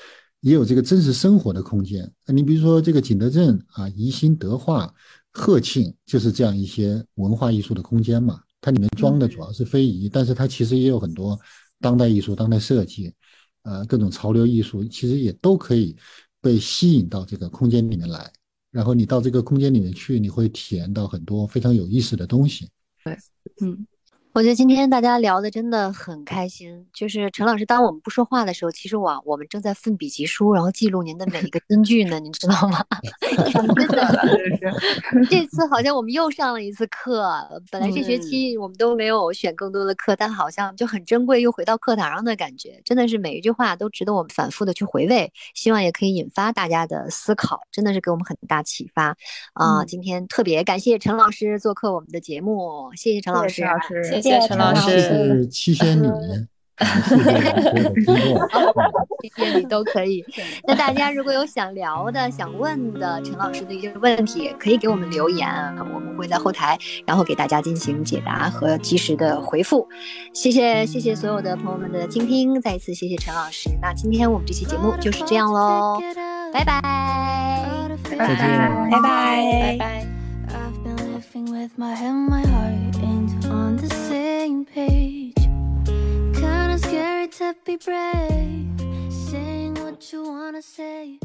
[0.42, 2.12] 也有这个真实生活的空间。
[2.28, 4.94] 你比如说这个景德镇啊，宜兴德化、
[5.32, 8.42] 鹤庆，就是这样一些文化艺术的空间嘛。
[8.60, 11.40] 它里面装的主要是非遗，但是它其实也有很多
[11.80, 13.12] 当代艺术、当代设计，
[13.64, 15.96] 呃，各种潮流艺术，其实也都可以
[16.42, 18.32] 被吸引到这个空间里面来。
[18.70, 22.70] 然后你到这个空间里面去，你会体验到很多非常有意思的东西。
[23.04, 23.18] 对，
[23.62, 23.86] 嗯。
[24.34, 26.88] 我觉得今天大家聊的真的很开心。
[26.94, 32.82] 就是陈老师，当我们不说话的时候，其实我我们正在奋笔疾书，然后记录您的每一个 金句呢，您知道吗？
[33.76, 34.20] 真的，
[35.30, 37.30] 这次好像我们又上了一次课。
[37.70, 42.80] 本来这学期我们都没有选更多的课，但好像就很珍贵，又回到课堂上的感觉。
[42.86, 49.14] 真的是每一句话都值得我们反复的去回味，希望也可以引发大家的思考，真的是给我们很大启发
[49.54, 49.84] 啊！
[49.86, 53.66] 今天特别感谢陈老师做客我们的节目，谢谢陈老师。
[54.04, 56.08] 谢谢陈老师，是七仙女，
[59.22, 60.26] 谢谢你都可以。
[60.66, 65.48] 那大家如果有想聊的、想问的陈老师的一些问题，可以给我们留言，
[65.94, 69.88] 我们会在后台，然后给大家进行解答和及时的回复。
[70.34, 73.70] 谢谢，谢谢所有的朋友们的倾听，再一次谢谢陈老师。
[73.82, 76.00] 那今天我们这期节目就是这样喽，
[76.52, 76.82] 拜拜，
[78.10, 78.28] 拜拜，
[78.90, 80.06] 拜拜，拜拜。
[84.66, 85.36] Page.
[85.86, 88.68] Kinda scary to be brave,
[89.10, 91.20] saying what you wanna say.